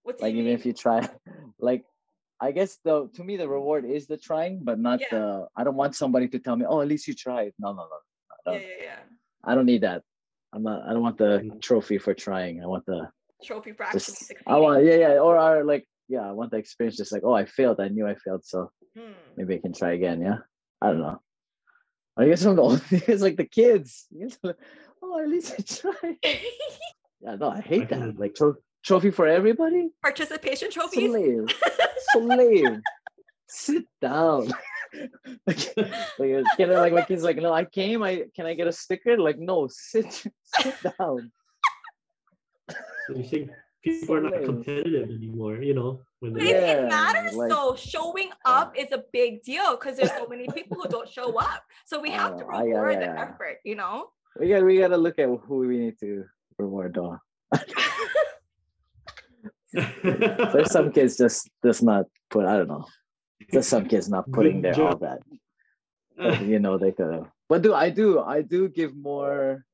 like 0.06 0.32
even 0.32 0.46
mean? 0.46 0.54
if 0.54 0.64
you 0.64 0.72
try, 0.72 1.06
like 1.60 1.84
I 2.40 2.52
guess 2.52 2.78
the 2.84 3.10
to 3.14 3.24
me 3.24 3.36
the 3.36 3.48
reward 3.48 3.84
is 3.84 4.06
the 4.06 4.16
trying, 4.16 4.60
but 4.62 4.78
not 4.78 5.00
yeah. 5.00 5.06
the. 5.10 5.46
I 5.54 5.64
don't 5.64 5.76
want 5.76 5.94
somebody 5.94 6.28
to 6.28 6.38
tell 6.38 6.56
me, 6.56 6.64
oh, 6.66 6.80
at 6.80 6.88
least 6.88 7.06
you 7.06 7.14
tried. 7.14 7.52
No, 7.58 7.72
no, 7.72 7.86
no. 8.46 8.52
Yeah, 8.52 8.60
yeah, 8.60 8.66
yeah. 8.82 8.98
I 9.44 9.54
don't 9.54 9.66
need 9.66 9.82
that. 9.82 10.02
I'm 10.54 10.62
not. 10.62 10.88
I 10.88 10.92
don't 10.94 11.02
want 11.02 11.18
the 11.18 11.40
mm-hmm. 11.44 11.58
trophy 11.58 11.98
for 11.98 12.14
trying. 12.14 12.62
I 12.62 12.66
want 12.66 12.86
the 12.86 13.08
trophy 13.44 13.72
for 13.72 13.82
actually 13.84 14.00
just, 14.00 14.16
succeeding. 14.18 14.42
I 14.46 14.56
want, 14.56 14.84
yeah, 14.84 14.94
yeah, 14.94 15.18
or 15.18 15.36
our 15.36 15.64
like 15.64 15.86
yeah, 16.08 16.28
I 16.28 16.32
want 16.32 16.50
the 16.50 16.58
experience. 16.58 16.96
Just 16.96 17.12
like, 17.12 17.22
oh, 17.24 17.34
I 17.34 17.44
failed. 17.44 17.80
I 17.80 17.88
knew 17.88 18.06
I 18.06 18.14
failed, 18.14 18.44
so 18.44 18.70
hmm. 18.96 19.12
maybe 19.36 19.54
I 19.54 19.58
can 19.58 19.72
try 19.72 19.92
again. 19.92 20.20
Yeah, 20.20 20.38
I 20.80 20.88
don't 20.88 21.00
know. 21.00 21.20
I 22.16 22.26
guess 22.26 22.42
from 22.42 22.56
the 22.56 22.62
old 22.62 22.82
it's 22.90 23.22
like 23.22 23.36
the 23.36 23.44
kids. 23.44 24.06
oh, 25.02 25.22
at 25.22 25.28
least 25.28 25.54
I 25.58 25.62
tried. 25.62 26.16
yeah, 27.20 27.36
no, 27.36 27.50
I 27.50 27.60
hate 27.60 27.88
that. 27.90 28.14
Like 28.18 28.34
tro- 28.34 28.56
trophy 28.84 29.10
for 29.10 29.26
everybody. 29.26 29.90
Participation 30.02 30.70
trophy. 30.70 31.06
So 31.06 31.12
lame. 31.12 31.46
so 32.12 32.18
lame. 32.20 32.82
Sit 33.48 33.84
down. 34.00 34.52
like, 35.46 35.76
like, 36.18 36.44
can 36.56 36.70
I, 36.70 36.74
like 36.74 36.92
my 36.92 37.02
kids 37.02 37.22
like 37.22 37.36
no 37.36 37.52
I 37.52 37.64
came 37.64 38.02
I 38.02 38.24
can 38.34 38.46
I 38.46 38.54
get 38.54 38.68
a 38.68 38.72
sticker 38.72 39.18
like 39.18 39.38
no 39.38 39.68
sit 39.70 40.10
sit 40.10 40.74
down. 40.98 41.30
So 42.70 43.16
you 43.16 43.24
think 43.24 43.50
people 43.86 44.16
are 44.16 44.20
not 44.20 44.44
competitive 44.44 45.10
anymore, 45.10 45.62
you 45.62 45.74
know. 45.74 46.00
When 46.20 46.32
but 46.32 46.42
yeah, 46.42 46.72
it 46.72 46.88
matters 46.88 47.34
like, 47.34 47.50
though. 47.50 47.76
Showing 47.76 48.30
up 48.44 48.76
is 48.76 48.90
a 48.92 49.04
big 49.12 49.42
deal 49.42 49.76
because 49.76 49.96
there's 49.96 50.10
so 50.10 50.26
many 50.26 50.46
people 50.48 50.76
who 50.80 50.88
don't 50.88 51.08
show 51.08 51.38
up. 51.38 51.62
So 51.84 52.00
we 52.00 52.10
have 52.10 52.36
to 52.38 52.44
oh, 52.52 52.60
reward 52.60 52.94
yeah, 52.94 53.00
yeah, 53.00 53.14
the 53.14 53.20
effort, 53.20 53.58
you 53.64 53.76
know. 53.76 54.10
We 54.38 54.48
got 54.48 54.64
we 54.64 54.78
gotta 54.78 54.96
look 54.96 55.18
at 55.18 55.28
who 55.28 55.58
we 55.66 55.78
need 55.78 55.98
to 56.00 56.24
reward 56.58 56.94
though. 56.94 57.18
there's 60.52 60.72
some 60.72 60.90
kids 60.90 61.16
just 61.16 61.48
just 61.64 61.82
not 61.82 62.06
put 62.30 62.44
I 62.44 62.56
don't 62.56 62.68
know. 62.68 62.86
There's 63.50 63.68
some 63.68 63.86
kids 63.86 64.08
not 64.08 64.30
putting 64.32 64.62
their 64.62 64.80
all 64.80 64.96
that. 64.98 65.20
But, 66.16 66.42
you 66.52 66.58
know, 66.58 66.78
they 66.78 66.92
could 66.92 67.12
have. 67.12 67.30
But 67.48 67.62
do 67.62 67.72
I 67.74 67.90
do 67.90 68.20
I 68.20 68.42
do 68.42 68.68
give 68.68 68.96
more 68.96 69.64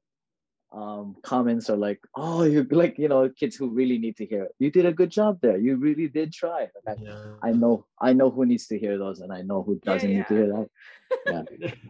um, 0.72 1.16
comments 1.22 1.68
are 1.70 1.76
like, 1.76 2.00
"Oh, 2.16 2.42
you 2.44 2.64
like 2.70 2.98
you 2.98 3.08
know 3.08 3.28
kids 3.28 3.56
who 3.56 3.68
really 3.68 3.98
need 3.98 4.16
to 4.16 4.26
hear. 4.26 4.44
It. 4.44 4.54
You 4.58 4.70
did 4.70 4.86
a 4.86 4.92
good 4.92 5.10
job 5.10 5.38
there. 5.42 5.58
You 5.58 5.76
really 5.76 6.08
did 6.08 6.32
try." 6.32 6.68
Like, 6.86 6.98
I, 6.98 7.02
Yeah. 7.02 7.24
I 7.42 7.52
know, 7.52 7.84
I 8.00 8.12
know 8.14 8.30
who 8.30 8.46
needs 8.46 8.66
to 8.68 8.78
hear 8.78 8.96
those, 8.98 9.20
and 9.20 9.32
I 9.32 9.42
know 9.42 9.62
who 9.62 9.78
doesn't 9.84 10.10
need 10.10 10.26
to 10.28 10.34
hear 10.34 10.48
that. 10.54 10.68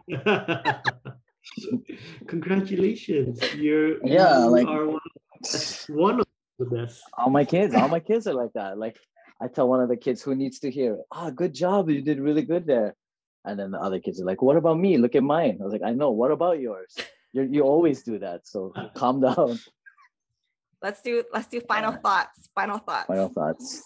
Yeah. 0.07 1.13
Congratulations. 2.27 3.39
You're 3.55 4.05
Yeah, 4.05 4.43
you 4.45 4.49
like- 4.49 4.67
are 4.67 4.85
one 4.87 5.01
of, 5.01 5.89
one 5.89 6.19
of 6.21 6.27
the 6.59 6.65
best. 6.65 7.01
all 7.17 7.29
my 7.29 7.45
kids, 7.45 7.75
all 7.75 7.87
my 7.87 7.99
kids 7.99 8.27
are 8.27 8.33
like 8.33 8.53
that. 8.53 8.77
Like 8.77 8.97
I 9.41 9.47
tell 9.47 9.67
one 9.67 9.81
of 9.81 9.89
the 9.89 9.97
kids 9.97 10.21
who 10.21 10.35
needs 10.35 10.59
to 10.59 10.71
hear, 10.71 10.99
"Ah, 11.11 11.29
good 11.29 11.53
job, 11.53 11.89
you 11.89 12.01
did 12.01 12.19
really 12.19 12.43
good 12.43 12.65
there," 12.65 12.95
and 13.45 13.59
then 13.59 13.71
the 13.71 13.79
other 13.79 13.99
kids 13.99 14.21
are 14.21 14.25
like, 14.25 14.41
"What 14.41 14.55
about 14.57 14.79
me? 14.79 14.97
Look 14.97 15.15
at 15.15 15.23
mine." 15.23 15.57
I 15.59 15.63
was 15.63 15.73
like, 15.73 15.83
"I 15.83 15.91
know. 15.91 16.11
What 16.11 16.31
about 16.31 16.59
yours? 16.59 16.95
You 17.33 17.43
you 17.43 17.61
always 17.63 18.03
do 18.03 18.19
that. 18.19 18.47
So 18.47 18.73
calm 18.95 19.21
down." 19.21 19.59
Let's 20.81 21.01
do 21.01 21.23
let's 21.33 21.47
do 21.47 21.61
final 21.61 21.93
thoughts. 21.93 22.49
Final 22.55 22.77
thoughts. 22.77 23.07
Final 23.07 23.29
thoughts. 23.29 23.81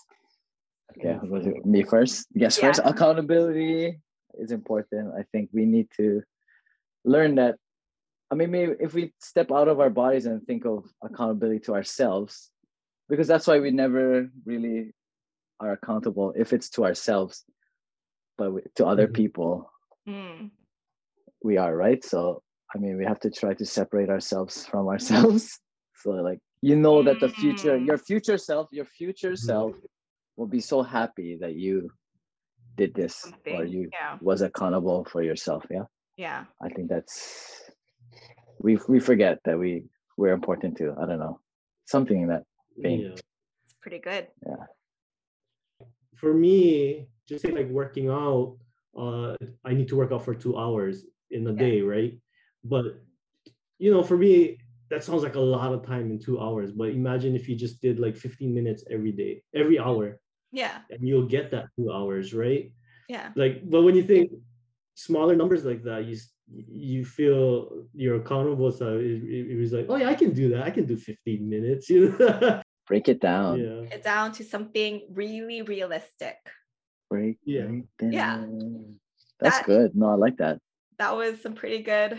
Okay, 0.97 1.17
me 1.63 1.83
first? 1.83 2.27
Yes, 2.33 2.57
first. 2.57 2.79
Accountability 2.83 3.99
is 4.39 4.51
important. 4.51 5.13
I 5.17 5.23
think 5.31 5.49
we 5.53 5.65
need 5.65 5.89
to 5.97 6.23
learn 7.05 7.35
that. 7.35 7.57
I 8.31 8.35
mean, 8.35 8.51
maybe 8.51 8.73
if 8.79 8.93
we 8.93 9.13
step 9.19 9.51
out 9.51 9.67
of 9.67 9.79
our 9.79 9.89
bodies 9.89 10.25
and 10.25 10.41
think 10.45 10.65
of 10.65 10.85
accountability 11.03 11.59
to 11.61 11.75
ourselves, 11.75 12.49
because 13.09 13.27
that's 13.27 13.47
why 13.47 13.59
we 13.59 13.71
never 13.71 14.29
really 14.43 14.93
are 15.59 15.73
accountable 15.73 16.33
if 16.35 16.51
it's 16.51 16.69
to 16.71 16.83
ourselves, 16.83 17.45
but 18.37 18.51
to 18.75 18.85
other 18.85 19.07
Mhm. 19.07 19.13
people, 19.13 19.71
Mm, 20.07 20.51
we 21.43 21.57
are 21.57 21.75
right. 21.75 22.03
So, 22.03 22.41
I 22.75 22.77
mean, 22.79 22.97
we 22.97 23.05
have 23.05 23.19
to 23.21 23.29
try 23.31 23.53
to 23.53 23.65
separate 23.65 24.09
ourselves 24.09 24.65
from 24.65 24.87
ourselves. 24.87 25.59
So, 26.03 26.11
like, 26.11 26.37
you 26.61 26.75
know 26.75 27.01
that 27.01 27.19
the 27.19 27.27
future, 27.27 27.75
Mm. 27.75 27.87
your 27.87 27.97
future 27.97 28.37
self, 28.37 28.67
your 28.71 28.85
future 28.85 29.31
Mhm. 29.31 29.39
self 29.49 29.73
will 30.37 30.45
be 30.45 30.59
so 30.59 30.83
happy 30.83 31.37
that 31.41 31.55
you 31.55 31.89
did 32.75 32.93
this 32.93 33.25
or 33.49 33.65
you 33.65 33.89
Yeah. 33.91 34.19
was 34.21 34.43
accountable 34.43 35.05
for 35.05 35.23
yourself. 35.23 35.65
Yeah. 35.71 35.85
Yeah. 36.17 36.45
I 36.61 36.69
think 36.69 36.87
that's 36.89 37.65
we 38.61 38.77
we 38.87 38.99
forget 38.99 39.39
that 39.45 39.57
we 39.57 39.89
we're 40.17 40.33
important 40.33 40.77
too. 40.77 40.93
I 41.01 41.07
don't 41.07 41.17
know. 41.25 41.41
Something 41.85 42.21
in 42.21 42.27
that 42.29 42.43
vein. 42.77 42.99
Yeah. 43.01 43.17
It's 43.65 43.73
pretty 43.81 43.97
good. 43.99 44.27
Yeah. 44.45 44.65
For 46.21 46.31
me, 46.33 47.07
just 47.27 47.41
say 47.43 47.51
like 47.51 47.69
working 47.69 48.09
out, 48.09 48.57
uh, 48.95 49.35
I 49.65 49.73
need 49.73 49.87
to 49.89 49.95
work 49.95 50.11
out 50.11 50.23
for 50.23 50.35
two 50.35 50.55
hours 50.57 51.05
in 51.31 51.41
a 51.47 51.51
Yeah. 51.53 51.57
day, 51.65 51.81
right? 51.81 52.13
But 52.69 52.85
you 53.79 53.91
know, 53.91 54.03
for 54.03 54.17
me, 54.17 54.57
that 54.89 55.03
sounds 55.03 55.23
like 55.23 55.35
a 55.35 55.39
lot 55.39 55.73
of 55.73 55.85
time 55.85 56.09
in 56.11 56.19
two 56.19 56.39
hours. 56.39 56.71
But 56.71 56.89
imagine 56.89 57.35
if 57.35 57.47
you 57.49 57.55
just 57.55 57.81
did 57.81 57.99
like 57.99 58.15
15 58.15 58.53
minutes 58.53 58.83
every 58.89 59.11
day, 59.11 59.43
every 59.53 59.77
hour, 59.79 60.19
Yeah. 60.51 60.79
and 60.89 61.07
you'll 61.07 61.27
get 61.27 61.51
that 61.51 61.65
two 61.75 61.91
hours, 61.91 62.33
right? 62.33 62.71
Yeah. 63.09 63.31
like 63.35 63.63
but 63.69 63.83
when 63.83 63.95
you 63.95 64.03
think 64.03 64.31
smaller 64.95 65.33
numbers 65.33 65.63
like 65.63 65.81
that 65.83 66.03
you 66.03 66.17
you 66.91 67.05
feel 67.05 67.85
you're 67.93 68.17
accountable 68.19 68.69
so 68.69 68.97
it, 68.99 69.23
it, 69.23 69.51
it 69.51 69.57
was 69.57 69.71
like 69.71 69.85
oh 69.87 69.95
yeah 69.95 70.09
i 70.09 70.13
can 70.21 70.31
do 70.33 70.49
that 70.49 70.63
i 70.63 70.69
can 70.69 70.85
do 70.85 70.97
15 70.97 71.47
minutes 71.47 71.89
you 71.89 72.11
know 72.19 72.59
Break 72.85 73.07
it 73.07 73.21
down. 73.21 73.59
yeah 73.63 73.95
It 73.95 74.03
down 74.03 74.33
to 74.33 74.43
something 74.43 75.07
really 75.21 75.61
realistic. 75.61 76.35
Break, 77.09 77.37
Yeah. 77.45 77.67
break 77.67 78.11
Yeah. 78.11 78.43
That's 79.39 79.57
That- 79.59 79.65
good. 79.71 79.95
No, 79.95 80.07
I 80.11 80.15
like 80.15 80.37
that. 80.43 80.59
That 80.99 81.15
was 81.15 81.39
some 81.41 81.55
pretty 81.55 81.83
good 81.83 82.17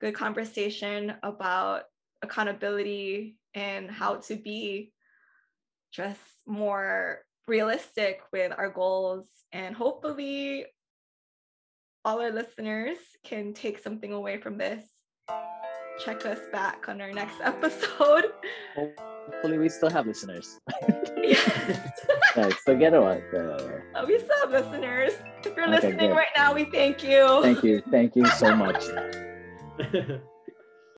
good 0.00 0.14
conversation 0.14 1.14
about 1.22 1.82
accountability 2.22 3.36
and 3.54 3.90
how 3.90 4.16
to 4.16 4.36
be 4.36 4.92
just 5.92 6.20
more 6.46 7.20
realistic 7.48 8.20
with 8.32 8.52
our 8.56 8.70
goals 8.70 9.26
and 9.52 9.74
hopefully 9.74 10.66
all 12.04 12.20
our 12.20 12.30
listeners 12.32 12.98
can 13.24 13.52
take 13.54 13.78
something 13.82 14.12
away 14.12 14.38
from 14.40 14.58
this 14.58 14.82
check 16.04 16.26
us 16.26 16.40
back 16.52 16.88
on 16.88 17.00
our 17.00 17.12
next 17.12 17.40
episode 17.42 18.26
Hopefully, 18.74 19.58
we 19.58 19.68
still 19.68 19.90
have 19.90 20.06
listeners. 20.06 20.60
yes 21.22 21.80
right, 22.36 22.54
so 22.64 22.76
get 22.76 22.94
Uh, 22.94 23.18
we 24.06 24.18
still 24.18 24.38
have 24.42 24.50
listeners 24.50 25.12
if 25.44 25.56
you're 25.56 25.66
Okay, 25.66 25.74
listening 25.88 26.10
good. 26.10 26.14
right 26.14 26.34
now 26.36 26.54
we 26.54 26.64
thank 26.64 27.02
you 27.02 27.42
thank 27.42 27.64
you. 27.64 27.82
Thank 27.90 28.14
you 28.16 28.26
so 28.26 28.54
much. 28.54 28.84
Yeah 29.78 30.18